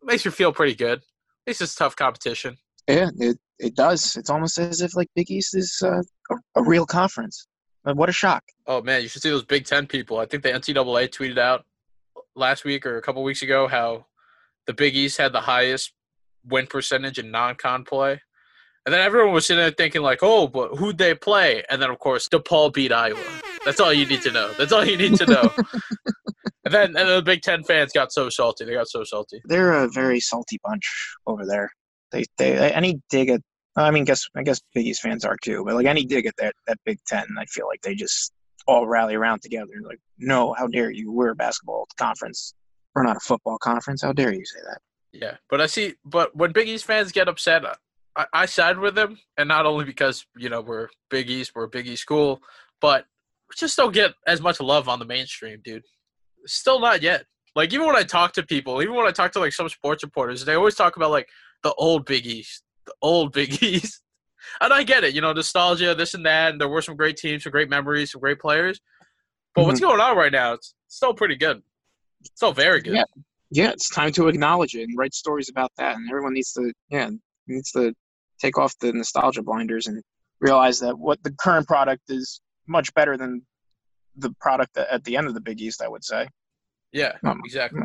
[0.00, 1.00] it makes you feel pretty good.
[1.00, 2.56] At least it's tough competition.
[2.88, 4.16] Yeah, it it does.
[4.16, 7.46] It's almost as if like Big East is uh, a, a real conference.
[7.84, 8.42] What a shock!
[8.66, 10.18] Oh man, you should see those Big Ten people.
[10.18, 11.64] I think the NCAA tweeted out
[12.36, 14.06] last week or a couple weeks ago how
[14.66, 15.92] the Big East had the highest
[16.44, 18.20] win percentage in non-con play,
[18.84, 21.88] and then everyone was sitting there thinking like, "Oh, but who'd they play?" And then
[21.88, 23.20] of course, DePaul beat Iowa.
[23.64, 24.52] That's all you need to know.
[24.58, 25.50] That's all you need to know.
[26.64, 28.64] and then and then the Big Ten fans got so salty.
[28.64, 29.40] They got so salty.
[29.44, 31.70] They're a very salty bunch over there.
[32.12, 33.40] They they any dig at.
[33.76, 35.64] I mean, guess I guess Big East fans are too.
[35.64, 38.32] But like any dig at that that Big Ten, I feel like they just
[38.66, 39.72] all rally around together.
[39.82, 41.10] Like, no, how dare you?
[41.12, 42.54] We're a basketball conference.
[42.94, 44.02] We're not a football conference.
[44.02, 44.80] How dare you say that?
[45.12, 45.94] Yeah, but I see.
[46.04, 47.64] But when Big East fans get upset,
[48.16, 51.64] I, I side with them, and not only because you know we're Big East, we're
[51.64, 52.40] a Big East school,
[52.80, 53.06] but
[53.56, 55.84] just don't get as much love on the mainstream, dude.
[56.46, 57.24] Still not yet.
[57.54, 60.04] Like even when I talk to people, even when I talk to like some sports
[60.04, 61.28] reporters, they always talk about like
[61.62, 64.02] the old Big East, the old Big East.
[64.60, 67.16] And I get it, you know, nostalgia, this and that, and there were some great
[67.16, 68.80] teams, some great memories, some great players.
[69.54, 70.54] But what's going on right now?
[70.54, 71.62] It's still pretty good.
[72.34, 72.94] Still very good.
[72.94, 73.04] Yeah.
[73.50, 75.96] Yeah, it's time to acknowledge it and write stories about that.
[75.96, 77.08] And everyone needs to, yeah,
[77.46, 77.94] needs to
[78.38, 80.02] take off the nostalgia blinders and
[80.40, 83.42] realize that what the current product is much better than
[84.16, 85.82] the product at the end of the Big East.
[85.82, 86.28] I would say
[86.92, 87.80] Yeah, Um, exactly.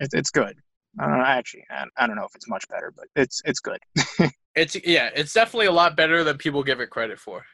[0.00, 0.56] it, it's good.
[1.00, 3.60] I don't know, actually, I, I don't know if it's much better, but it's it's
[3.60, 3.78] good.
[4.58, 7.44] It's yeah, it's definitely a lot better than people give it credit for.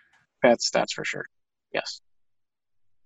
[0.42, 1.26] That's that's for sure.
[1.72, 2.01] Yes.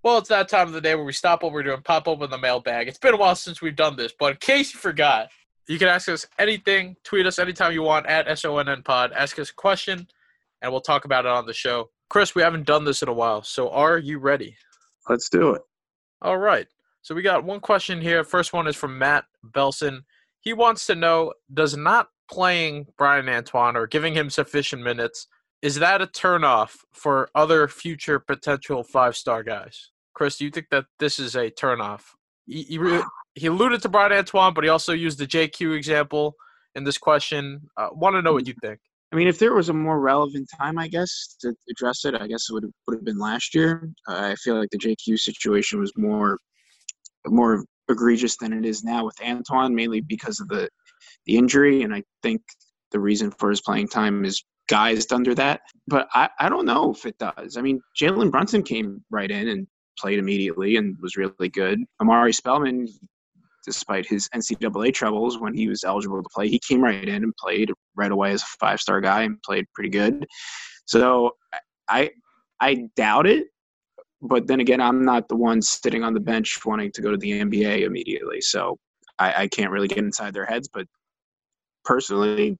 [0.05, 2.31] Well, it's that time of the day where we stop what we're doing, pop open
[2.31, 2.87] the mailbag.
[2.87, 5.29] It's been a while since we've done this, but in case you forgot,
[5.67, 9.51] you can ask us anything, tweet us anytime you want at SONN Pod, ask us
[9.51, 10.07] a question,
[10.63, 11.91] and we'll talk about it on the show.
[12.09, 14.57] Chris, we haven't done this in a while, so are you ready?
[15.09, 15.63] Let's do it.
[16.23, 16.69] All right.
[17.03, 18.23] So we got one question here.
[18.23, 20.05] First one is from Matt Belson.
[20.41, 25.27] He wants to know Does not playing Bryan Antoine or giving him sufficient minutes
[25.61, 29.91] is that a turnoff for other future potential five star guys?
[30.15, 32.03] Chris, do you think that this is a turnoff?
[32.47, 33.01] He, he,
[33.35, 36.35] he alluded to Bryan Antoine, but he also used the JQ example
[36.75, 37.61] in this question.
[37.77, 38.79] Uh, Want to know what you think?
[39.13, 42.27] I mean, if there was a more relevant time, I guess, to address it, I
[42.27, 43.91] guess it would would have been last year.
[44.07, 46.39] Uh, I feel like the JQ situation was more
[47.27, 50.69] more egregious than it is now with Antoine, mainly because of the
[51.27, 52.43] the injury, and I think
[52.91, 55.61] the reason for his playing time is guised under that.
[55.87, 57.57] But I, I don't know if it does.
[57.57, 59.67] I mean, Jalen Brunson came right in and
[59.99, 61.81] played immediately and was really good.
[62.01, 62.89] Omari Spellman,
[63.65, 67.37] despite his NCAA troubles when he was eligible to play, he came right in and
[67.37, 70.27] played right away as a five star guy and played pretty good.
[70.87, 71.33] So
[71.89, 72.11] I
[72.61, 73.49] I doubt it.
[74.21, 77.17] But then again, I'm not the one sitting on the bench wanting to go to
[77.17, 78.41] the NBA immediately.
[78.41, 78.79] So
[79.19, 80.69] I, I can't really get inside their heads.
[80.69, 80.87] But
[81.85, 82.59] personally,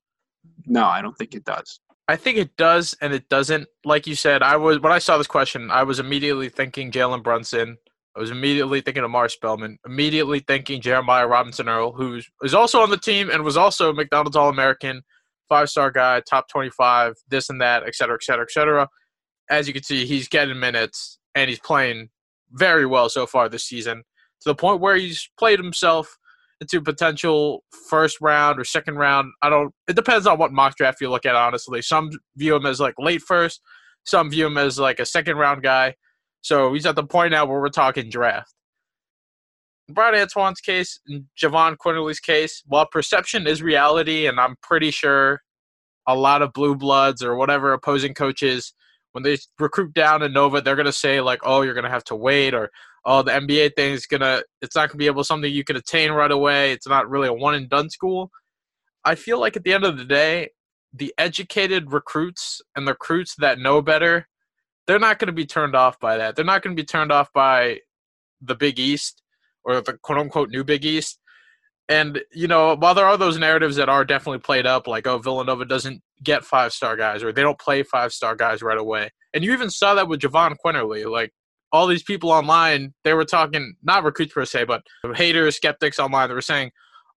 [0.67, 1.81] no, I don't think it does.
[2.07, 3.69] I think it does and it doesn't.
[3.85, 7.23] Like you said, I was when I saw this question, I was immediately thinking Jalen
[7.23, 7.77] Brunson.
[8.17, 9.79] I was immediately thinking of Mar Spellman.
[9.87, 14.37] Immediately thinking Jeremiah Robinson Earl, who is also on the team and was also McDonald's
[14.37, 15.03] All American,
[15.49, 18.89] five star guy, top twenty five, this and that, et cetera, et cetera, et cetera.
[19.51, 22.09] As you can see, he's getting minutes and he's playing
[22.53, 23.99] very well so far this season
[24.41, 26.19] to the point where he's played himself
[26.61, 29.33] into potential first round or second round.
[29.43, 29.73] I don't.
[29.87, 31.37] It depends on what mock draft you look at.
[31.37, 33.61] Honestly, some view him as like late first,
[34.05, 35.95] some view him as like a second round guy.
[36.41, 38.53] So he's at the point now where we're talking draft.
[39.91, 45.41] Bryan Antoine's case, and Jahvon Quinerly's case, while perception is reality, and I'm pretty sure
[46.07, 48.75] a lot of blue bloods or whatever opposing coaches,
[49.13, 52.17] when they recruit down in Nova, they're gonna say like, "Oh, you're gonna have to
[52.17, 52.71] wait," or
[53.05, 56.13] oh, the NBA thing is gonna, it's not gonna be able something you can attain
[56.13, 56.73] right away.
[56.73, 58.31] It's not really a one and done school.
[59.05, 60.51] I feel like at the end of the day,
[60.93, 64.29] the educated recruits and the recruits that know better,
[64.87, 66.37] they're not to be turned off by that.
[66.37, 67.81] They're not to be turned off by
[68.41, 69.23] the Big East
[69.65, 71.19] or the quote unquote new Big East.
[71.89, 75.19] And, you know, while there are those narratives that are definitely played up, like, oh,
[75.19, 79.11] Villanova doesn't get five star guys or they don't play five star guys right away.
[79.35, 81.11] And you even saw that with Jahvon Quinerly.
[81.11, 81.33] Like,
[81.73, 84.83] all these people online, they were talking, not recruits per se, but
[85.15, 86.71] haters, skeptics online, they were saying,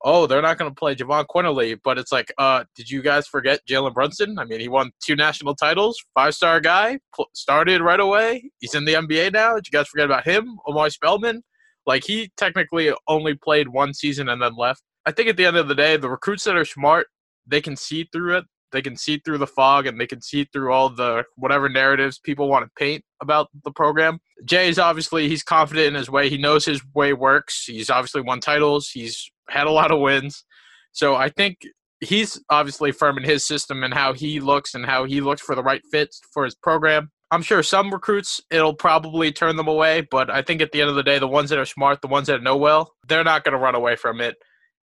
[0.03, 1.79] oh, they're not going to play Jahvon Quinerly.
[1.83, 4.37] But it's like, uh, did you guys forget Jalen Brunson?
[4.39, 6.99] I mean, he won two national titles, five star guy,
[7.33, 8.51] started right away.
[8.59, 9.55] He's in the NBA now.
[9.55, 10.57] Did you guys forget about him?
[10.67, 11.43] Omari Spellman?
[11.85, 14.83] Like, he technically only played one season and then left.
[15.05, 17.07] I think at the end of the day, the recruits that are smart,
[17.47, 20.45] they can see through it they can see through the fog and they can see
[20.45, 24.19] through all the whatever narratives people want to paint about the program.
[24.45, 26.29] Jay is obviously he's confident in his way.
[26.29, 27.65] He knows his way works.
[27.65, 28.89] He's obviously won titles.
[28.89, 30.43] He's had a lot of wins.
[30.91, 31.57] So I think
[32.01, 35.55] he's obviously firm in his system and how he looks and how he looks for
[35.55, 37.11] the right fits for his program.
[37.29, 40.89] I'm sure some recruits it'll probably turn them away, but I think at the end
[40.89, 43.45] of the day, the ones that are smart, the ones that know well, they're not
[43.45, 44.35] going to run away from it.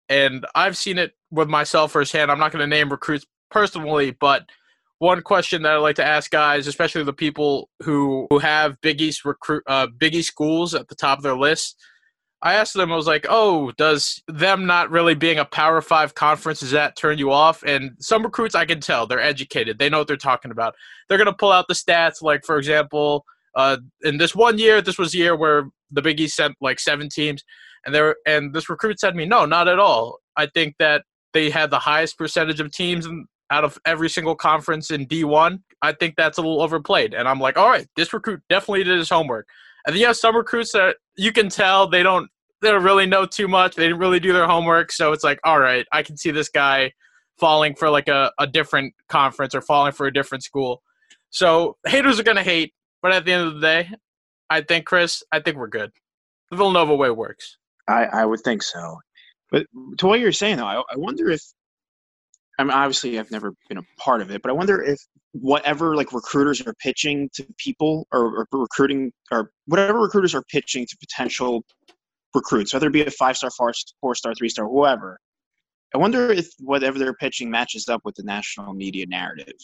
[0.08, 2.30] And I've seen it with myself firsthand.
[2.30, 4.46] I'm not going to name recruits personally, but
[4.98, 9.00] one question that I like to ask guys, especially the people who, who have Big
[9.00, 11.76] East recruit uh, Big East schools at the top of their list,
[12.40, 16.14] I asked them, I was like, "Oh, does them not really being a Power Five
[16.14, 19.88] conference does that turn you off?" And some recruits, I can tell they're educated, they
[19.88, 20.74] know what they're talking about.
[21.08, 23.24] They're gonna pull out the stats, like for example,
[23.56, 26.78] uh, in this one year, this was the year where the Big East sent like
[26.78, 27.42] seven teams,
[27.84, 30.18] and there and this recruit said to me, "No, not at all.
[30.36, 34.34] I think that they had the highest percentage of teams in, out of every single
[34.34, 37.14] conference in D1, I think that's a little overplayed.
[37.14, 39.48] And I'm like, all right, this recruit definitely did his homework.
[39.86, 42.28] And then you have some recruits that you can tell they don't
[42.60, 43.76] they don't really know too much.
[43.76, 44.90] They didn't really do their homework.
[44.90, 46.92] So it's like, all right, I can see this guy
[47.38, 50.82] falling for like a, a different conference or falling for a different school.
[51.30, 53.90] So haters are gonna hate, but at the end of the day,
[54.50, 55.90] I think Chris, I think we're good.
[56.50, 57.58] The Villanova way works.
[57.86, 58.98] I, I would think so.
[59.50, 59.66] But
[59.98, 61.42] to what you're saying though, I, I wonder if
[62.58, 64.98] I mean, obviously, I've never been a part of it, but I wonder if
[65.32, 70.84] whatever like recruiters are pitching to people or, or recruiting or whatever recruiters are pitching
[70.86, 71.62] to potential
[72.34, 75.18] recruits, whether it be a five star, four, star, three star, whoever.
[75.94, 79.54] I wonder if whatever they're pitching matches up with the national media narrative.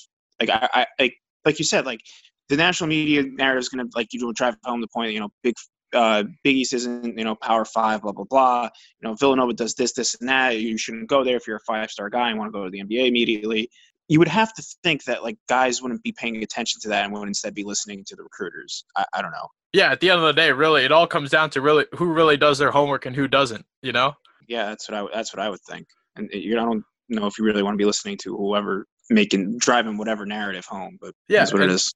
[0.40, 1.14] Like I, I like
[1.44, 2.00] like you said, like
[2.48, 5.12] the national media narrative is going to like you know drive home the point.
[5.12, 5.54] You know, big
[5.94, 8.68] uh, Big East isn't, you know, Power Five, blah blah blah.
[9.00, 10.58] You know, Villanova does this, this, and that.
[10.58, 12.70] You shouldn't go there if you're a five star guy and want to go to
[12.70, 13.70] the NBA immediately.
[14.08, 17.12] You would have to think that like guys wouldn't be paying attention to that and
[17.14, 18.84] would instead be listening to the recruiters.
[18.96, 19.48] I, I don't know.
[19.72, 22.12] Yeah, at the end of the day, really, it all comes down to really who
[22.12, 23.64] really does their homework and who doesn't.
[23.82, 24.12] You know.
[24.48, 25.86] Yeah, that's what I that's what I would think.
[26.16, 29.58] And you, I don't know if you really want to be listening to whoever making
[29.58, 30.98] driving whatever narrative home.
[31.00, 31.92] But Yeah, that's what it is.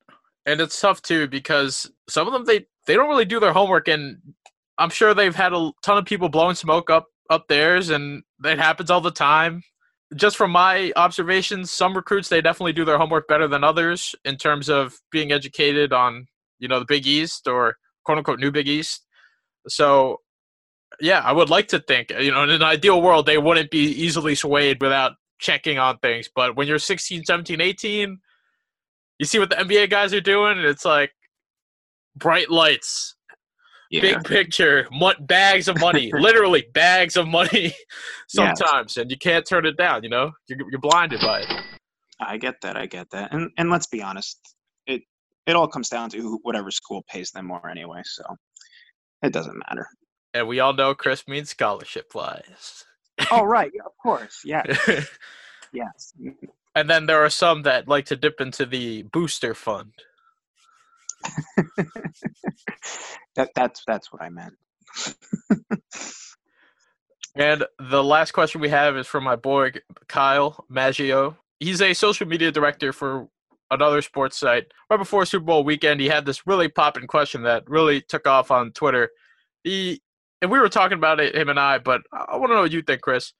[0.48, 3.86] And it's tough too because some of them they they don't really do their homework
[3.86, 4.18] and
[4.78, 8.58] i'm sure they've had a ton of people blowing smoke up up theirs and it
[8.58, 9.62] happens all the time.
[10.16, 14.36] Just from my observations some recruits they definitely do their homework better than others in
[14.36, 16.26] terms of being educated on
[16.58, 19.06] you know the big east or quote unquote new big east.
[19.68, 20.20] So
[21.00, 23.84] yeah i would like to think you know in an ideal world they wouldn't be
[23.90, 26.30] easily swayed without checking on things.
[26.34, 28.18] But when you're 16 17 18
[29.18, 31.10] you see what the NBA guys are doing, and it's like
[32.16, 33.16] bright lights,
[33.90, 34.00] Yeah.
[34.00, 34.88] big picture,
[35.20, 37.74] bags of money, literally bags of money
[38.28, 40.02] sometimes, and you can't turn it down.
[40.02, 41.52] You know, you're, you're blinded by it.
[42.20, 42.76] I get that.
[42.76, 43.32] I get that.
[43.32, 44.38] And and let's be honest,
[44.86, 45.02] it
[45.46, 48.02] it all comes down to who, whatever school pays them more anyway.
[48.04, 48.24] So
[49.22, 49.86] it doesn't matter.
[50.34, 52.84] And we all know Chris means scholarship wise.
[53.32, 54.62] oh right, yeah, of course, yeah,
[55.72, 56.12] yes.
[56.80, 59.92] and then there are some that like to dip into the booster fund.
[63.36, 64.54] that that's that's what I meant.
[67.38, 69.70] And the last question we have is from my boy
[70.08, 71.36] Kyle Maggio.
[71.60, 73.28] He's a social media director for
[73.70, 74.66] another sports site.
[74.90, 78.50] Right before Super Bowl weekend, he had this really popping question that really took off
[78.50, 79.10] on Twitter.
[79.62, 80.02] He
[80.42, 82.72] and we were talking about it, him and I, but I want to know what
[82.72, 83.32] you think, Chris.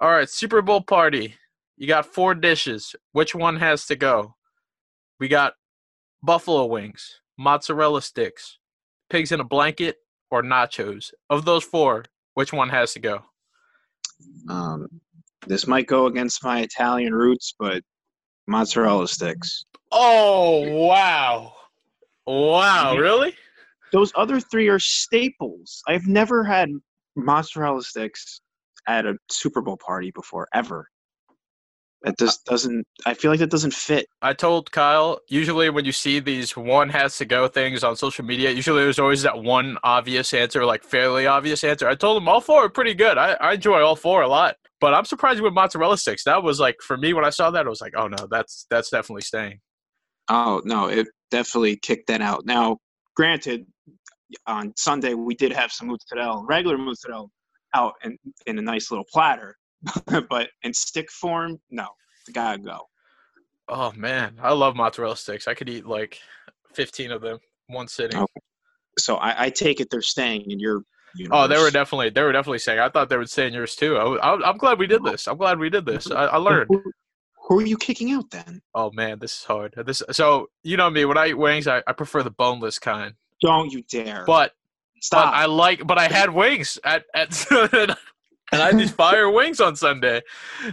[0.00, 1.34] All right, Super Bowl party.
[1.78, 2.96] You got four dishes.
[3.12, 4.34] Which one has to go?
[5.20, 5.54] We got
[6.24, 8.58] buffalo wings, mozzarella sticks,
[9.08, 9.98] pigs in a blanket,
[10.28, 11.12] or nachos.
[11.30, 12.04] Of those four,
[12.34, 13.20] which one has to go?
[14.48, 14.88] Um,
[15.46, 17.84] this might go against my Italian roots, but
[18.48, 19.64] mozzarella sticks.
[19.92, 21.52] Oh wow.
[22.26, 23.36] Wow, really?
[23.92, 25.80] Those other three are staples.
[25.86, 26.70] I've never had
[27.14, 28.40] mozzarella sticks
[28.88, 30.88] at a Super Bowl party before, ever.
[32.04, 32.86] It just doesn't.
[33.06, 34.06] I feel like that doesn't fit.
[34.22, 38.24] I told Kyle, usually when you see these one has to go things on social
[38.24, 41.88] media, usually there's always that one obvious answer, like fairly obvious answer.
[41.88, 43.18] I told him all four are pretty good.
[43.18, 44.56] I, I enjoy all four a lot.
[44.80, 46.22] But I'm surprised with mozzarella sticks.
[46.22, 48.66] That was like for me when I saw that, I was like, oh no, that's
[48.70, 49.58] that's definitely staying.
[50.28, 52.46] Oh no, it definitely kicked that out.
[52.46, 52.78] Now,
[53.16, 53.66] granted,
[54.46, 57.26] on Sunday we did have some mozzarella, regular mozzarella,
[57.74, 59.56] out in, in a nice little platter,
[60.28, 61.88] but in stick form, no,
[62.32, 62.88] gotta go.
[63.68, 65.46] Oh man, I love mozzarella sticks.
[65.46, 66.18] I could eat like
[66.74, 68.18] 15 of them one sitting.
[68.18, 68.26] Oh,
[68.98, 70.82] So I, I take it they're staying in your.
[71.30, 72.78] Oh, they were definitely they were definitely saying.
[72.78, 73.96] I thought they would stay in yours too.
[73.96, 75.26] I, I'm glad we did this.
[75.26, 76.10] I'm glad we did this.
[76.10, 76.68] I, I learned.
[76.68, 76.82] Who,
[77.48, 78.60] who are you kicking out then?
[78.74, 79.74] Oh man, this is hard.
[79.86, 83.14] This so you know me when I eat wings, I, I prefer the boneless kind.
[83.40, 84.24] Don't you dare!
[84.26, 84.52] But
[85.00, 85.32] Stop.
[85.32, 87.30] but I like but I had wings at at
[88.52, 90.22] and I had these fire wings on Sunday,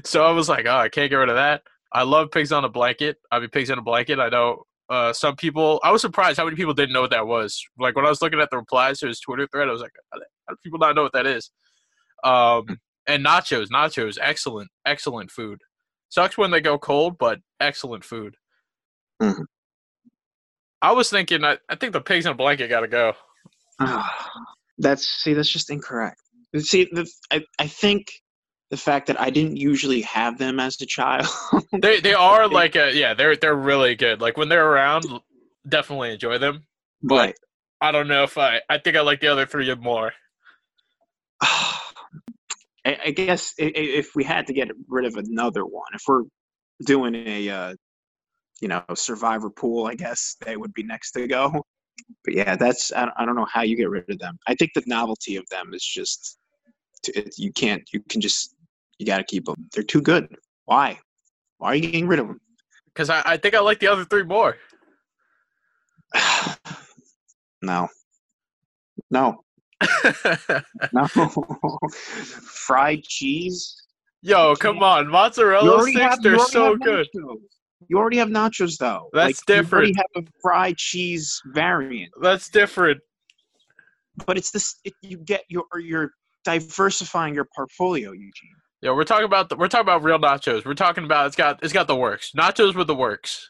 [0.04, 1.64] so I was like, oh, I can't get rid of that.
[1.92, 3.18] I love pigs on a blanket.
[3.32, 4.20] I mean, pigs on a blanket.
[4.20, 5.80] I know uh, some people.
[5.84, 7.64] I was surprised how many people didn't know what that was.
[7.80, 9.94] Like when I was looking at the replies to his Twitter thread, I was like,
[10.12, 11.50] how do- people not know what that is?
[12.24, 12.66] Um,
[13.08, 15.62] and nachos, nachos, excellent, excellent food.
[16.10, 18.36] Sucks when they go cold, but excellent food.
[19.22, 19.46] Mhm.
[20.82, 23.14] I was thinking, I, I think the pigs in a blanket got to go.
[23.80, 24.32] Ah,
[24.78, 26.22] that's see, that's just incorrect.
[26.60, 28.12] See, the, I I think
[28.72, 31.28] the fact that I didn't usually have them as a child.
[31.82, 34.22] They they are like a yeah, they're they're really good.
[34.22, 35.06] Like when they're around,
[35.68, 36.66] definitely enjoy them.
[37.02, 37.36] but
[37.82, 40.14] I don't know if I I think I like the other three more.
[41.42, 46.24] I, I guess if we had to get rid of another one, if we're
[46.86, 47.74] doing a uh,
[48.62, 51.64] you know survivor pool, I guess they would be next to go.
[52.24, 54.38] But yeah, that's I, don't know how you get rid of them.
[54.48, 56.38] I think the novelty of them is just
[57.08, 58.56] it, you can't you can just
[58.98, 59.68] you got to keep them.
[59.74, 60.28] They're too good.
[60.66, 61.00] Why?
[61.58, 62.40] Why are you getting rid of them?
[62.88, 64.58] Because I, I think I like the other three more.
[67.62, 67.88] no,
[69.12, 69.44] no,
[70.94, 71.08] no.
[72.44, 73.82] Fried cheese.
[74.22, 77.08] Yo, come on, mozzarella sticks, they're so good.
[77.16, 77.38] nachos.
[77.88, 79.10] You already have nachos though.
[79.14, 79.90] That's different.
[79.90, 83.02] You already have a fried cheese variant, That's different.
[84.26, 84.80] but it's this.
[84.84, 86.12] It, you get your or you're
[86.46, 88.56] diversifying your portfolio, Eugene.
[88.82, 90.66] Yeah, we're talking about the, we're talking about real nachos.
[90.66, 92.32] We're talking about it's got it's got the works.
[92.38, 93.50] Nachos with the works.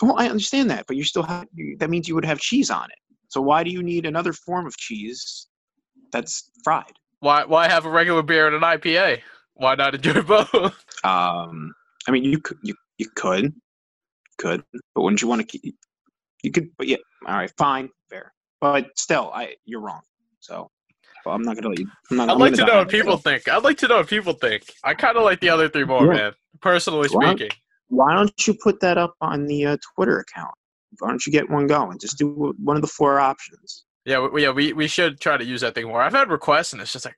[0.00, 1.46] Well, I understand that, but you still have.
[1.78, 2.98] That means you would have cheese on it.
[3.28, 5.48] So why do you need another form of cheese
[6.12, 6.92] that's fried?
[7.20, 9.20] Why why have a regular beer and an IPA?
[9.54, 10.84] Why not enjoy both?
[11.04, 11.72] Um,
[12.06, 13.54] I mean, you could, you you could,
[14.38, 14.62] could,
[14.94, 15.76] but wouldn't you want to keep?
[16.42, 16.96] You could, but yeah,
[17.26, 20.02] all right, fine, fair, but still, I you're wrong.
[20.40, 20.70] So,
[21.26, 21.88] I'm not gonna let you.
[22.10, 23.48] I'm not, I'd I'm like to know what people think.
[23.48, 24.64] I'd like to know what people think.
[24.84, 26.12] I kind of like the other three more, Yeah.
[26.12, 26.32] man.
[26.60, 27.50] Personally Well, speaking.
[27.88, 30.54] Why don't you put that up on the uh, Twitter account?
[30.98, 31.98] Why don't you get one going?
[31.98, 33.84] Just do one of the four options.
[34.04, 36.02] Yeah, we, yeah, we, we should try to use that thing more.
[36.02, 37.16] I've had requests, and it's just like,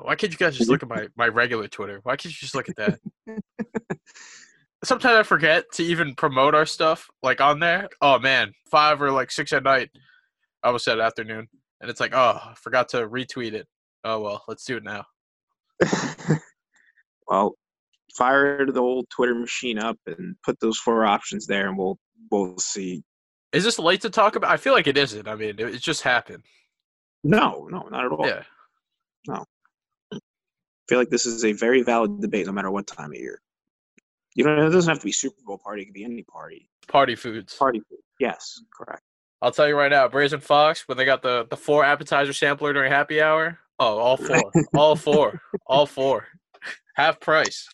[0.00, 2.00] why can't you guys just look at my, my regular Twitter?
[2.02, 2.98] Why can't you just look at that?
[4.84, 7.88] Sometimes I forget to even promote our stuff like on there.
[8.00, 9.90] Oh man, five or like six at night.
[10.62, 11.48] I was said afternoon,
[11.80, 13.66] and it's like, oh, I forgot to retweet it.
[14.04, 15.04] Oh well, let's do it now.
[17.28, 17.54] well,
[18.16, 21.98] fire the old Twitter machine up and put those four options there, and we'll
[22.30, 23.02] we'll see.
[23.52, 24.50] Is this late to talk about?
[24.50, 25.26] I feel like it isn't.
[25.26, 26.44] I mean, it, it just happened.
[27.24, 28.26] No, no, not at all.
[28.26, 28.42] Yeah.
[29.26, 29.44] No.
[30.12, 30.18] I
[30.88, 33.40] feel like this is a very valid debate, no matter what time of year.
[34.34, 36.68] You know, it doesn't have to be Super Bowl party; it could be any party.
[36.88, 37.54] Party foods.
[37.54, 37.98] Party food.
[38.18, 39.02] Yes, correct.
[39.42, 42.72] I'll tell you right now, Brazen Fox, when they got the the four appetizer sampler
[42.72, 46.26] during happy hour, oh, all four, all four, all four,
[46.94, 47.66] half price.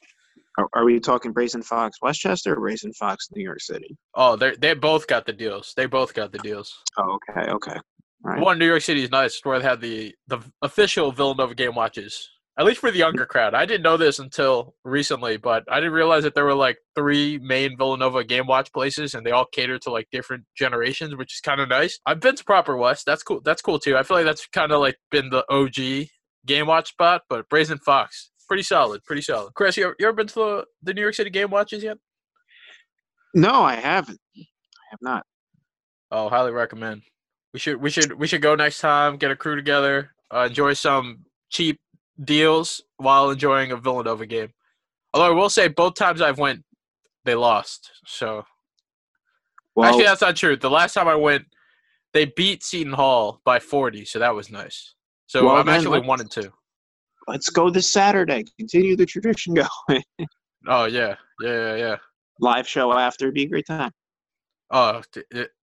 [0.58, 3.96] Are, are, we talking Brazen Fox Westchester or Brazen Fox New York City?
[4.14, 5.74] Oh, they they both got the deals.
[5.76, 6.74] They both got the deals.
[6.96, 7.76] Oh, okay, okay.
[8.22, 8.40] Right.
[8.40, 12.30] One New York City is nice, where they had the the official Villanova game watches
[12.58, 13.54] at least for the younger crowd.
[13.54, 17.38] I didn't know this until recently, but I didn't realize that there were like three
[17.38, 21.40] main Villanova game watch places, and they all cater to like different generations, which is
[21.40, 21.98] kind of nice.
[22.06, 23.04] I've been to Proper West.
[23.04, 23.40] That's cool.
[23.44, 23.96] That's cool too.
[23.96, 26.08] I feel like that's kind of like been the OG
[26.46, 29.52] game watch spot, but Brazen Fox, pretty solid, pretty solid.
[29.54, 31.98] Chris, you ever, you ever been to the, the New York City game watches yet?
[33.34, 34.18] No, I haven't.
[34.36, 35.26] I have not.
[36.10, 37.02] Oh, highly recommend.
[37.52, 39.18] We should we should we should go next time.
[39.18, 40.12] Get a crew together.
[40.30, 41.78] Uh, enjoy some cheap
[42.22, 44.52] deals while enjoying a Villanova game.
[45.12, 46.64] Although I will say both times I've went,
[47.24, 47.90] they lost.
[48.06, 48.44] So
[49.74, 50.56] well, actually, that's not true.
[50.56, 51.46] The last time I went,
[52.14, 54.94] they beat Seton Hall by 40, so that was nice.
[55.26, 56.52] So well, I'm actually one and two.
[57.28, 58.44] Let's go this Saturday.
[58.58, 59.54] Continue the tradition
[59.88, 60.02] going.
[60.66, 61.96] oh yeah, yeah, yeah, yeah.
[62.40, 63.90] Live show after, be a great time.
[64.70, 65.02] Oh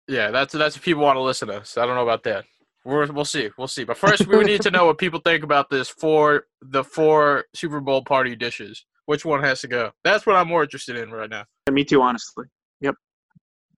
[0.07, 1.77] yeah, that's that's if people want to listen to us.
[1.77, 2.45] I don't know about that.
[2.83, 3.49] We're, we'll see.
[3.57, 3.83] We'll see.
[3.83, 7.79] But first, we need to know what people think about this for the four Super
[7.79, 8.85] Bowl party dishes.
[9.05, 9.91] Which one has to go?
[10.03, 11.45] That's what I'm more interested in right now.
[11.69, 12.45] Me too, honestly.
[12.79, 12.95] Yep.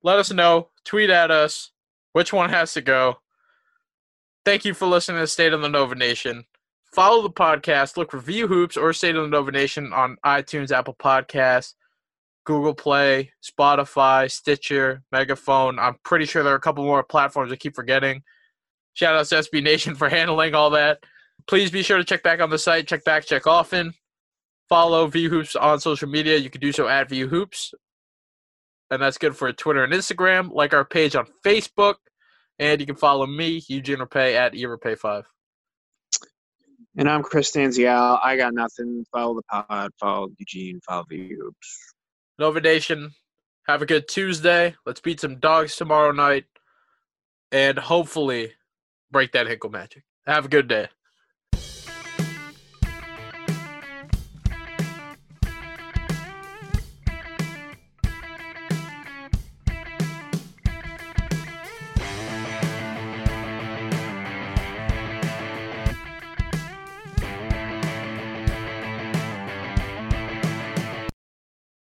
[0.03, 0.69] Let us know.
[0.85, 1.71] Tweet at us.
[2.13, 3.17] Which one has to go?
[4.45, 6.45] Thank you for listening to State of the Nova Nation.
[6.93, 7.97] Follow the podcast.
[7.97, 11.73] Look for VU Hoops or State of the Nova Nation on iTunes, Apple Podcasts,
[12.45, 15.79] Google Play, Spotify, Stitcher, Megaphone.
[15.79, 18.21] I'm pretty sure there are a couple more platforms I keep forgetting.
[18.93, 20.99] Shout out to SB Nation for handling all that.
[21.47, 22.87] Please be sure to check back on the site.
[22.87, 23.93] Check back, check often.
[24.69, 26.37] Follow VU Hoops on social media.
[26.37, 27.73] You can do so at VU Hoops.
[28.89, 30.51] And that's good for Twitter and Instagram.
[30.53, 31.95] Like our page on Facebook.
[32.59, 35.23] And you can follow me, Eugene Rapay, at eRepay5.
[36.95, 38.19] And I'm Chris Stanzial.
[38.23, 39.03] I got nothing.
[39.11, 39.91] Follow the pod.
[39.99, 40.79] Follow Eugene.
[40.81, 41.93] Follow View Hoops.
[42.37, 43.11] Nova Nation.
[43.67, 44.75] Have a good Tuesday.
[44.85, 46.45] Let's beat some dogs tomorrow night.
[47.51, 48.53] And hopefully
[49.13, 50.03] break that Hinkle magic.
[50.27, 50.89] Have a good day.